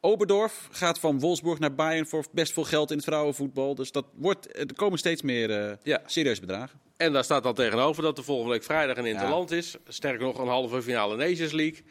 [0.00, 3.74] Oberdorf gaat van Wolfsburg naar Bayern voor best veel geld in het vrouwenvoetbal.
[3.74, 6.02] Dus dat wordt, er komen steeds meer eh Ja.
[6.06, 6.80] serieuze bedragen.
[6.96, 9.76] En daar staat dan tegenover dat er volgende week vrijdag een interland is.
[9.88, 11.82] Sterker nog, een halve finale Nations League.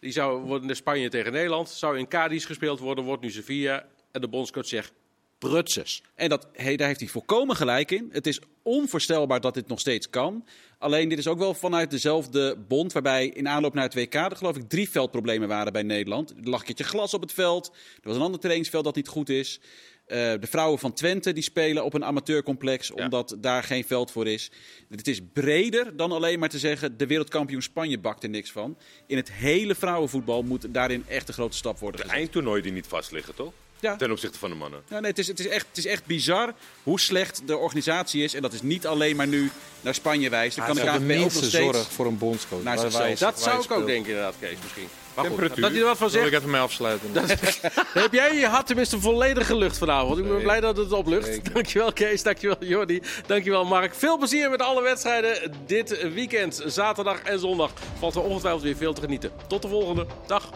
[0.00, 1.68] Die zou worden in Spanje tegen Nederland.
[1.68, 3.86] Zou in Cadiz gespeeld worden, wordt nu Sevilla.
[4.12, 4.92] En de bondscoach zegt,
[5.38, 6.02] prutsers.
[6.14, 8.08] En dat, hey, daar heeft hij volkomen gelijk in.
[8.12, 10.44] Het is onvoorstelbaar dat dit nog steeds kan.
[10.78, 14.36] Alleen dit is ook wel vanuit dezelfde bond, waarbij in aanloop naar het WK er
[14.36, 16.30] geloof ik drie veldproblemen waren bij Nederland.
[16.30, 17.66] Er lag een keertje glas op het veld,
[18.02, 19.60] er was een ander trainingsveld dat niet goed is.
[19.60, 24.26] Uh, de vrouwen van Twente die spelen op een amateurcomplex, omdat daar geen veld voor
[24.26, 24.50] is.
[24.90, 28.76] Het is breder dan alleen maar te zeggen, de wereldkampioen Spanje bakt er niks van.
[29.06, 32.20] In het hele vrouwenvoetbal moet daarin echt een grote stap worden De gezet.
[32.20, 33.52] eindtoernooi die niet vast liggen, toch?
[33.80, 33.96] Ja.
[33.96, 34.80] Ten opzichte van de mannen.
[34.88, 36.52] Ja, nee, het, is, het, is echt, het is echt bizar
[36.82, 38.34] hoe slecht de organisatie is.
[38.34, 39.50] En dat is niet alleen maar nu
[39.80, 40.66] naar Spanje wijzen.
[40.66, 41.54] Dan kan de de nog minste steeds...
[41.76, 42.62] zorg voor een bondscoach.
[42.62, 43.04] naar waar zichzelf.
[43.04, 44.88] wij- Dat zou ik ook denken inderdaad, Kees, misschien.
[45.14, 45.62] Maar goed, Temperatuur.
[45.62, 46.32] dat hij er wat van Wil zegt.
[46.32, 47.10] ik even mee afsluiten?
[48.02, 50.18] Heb jij je hart tenminste volledig gelucht vanavond?
[50.18, 50.42] Ik ben Nee.
[50.42, 51.26] blij dat het oplucht.
[51.26, 51.52] Zeker.
[51.52, 53.94] Dankjewel Kees, dankjewel Jordi, dankjewel Mark.
[53.94, 56.62] Veel plezier met alle wedstrijden dit weekend.
[56.66, 59.32] Zaterdag en zondag valt er ongetwijfeld weer veel te genieten.
[59.48, 60.06] Tot de volgende.
[60.26, 60.50] Dag.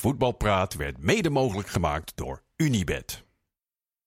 [0.00, 3.29] Voetbalpraat werd mede mogelijk gemaakt door Unibed.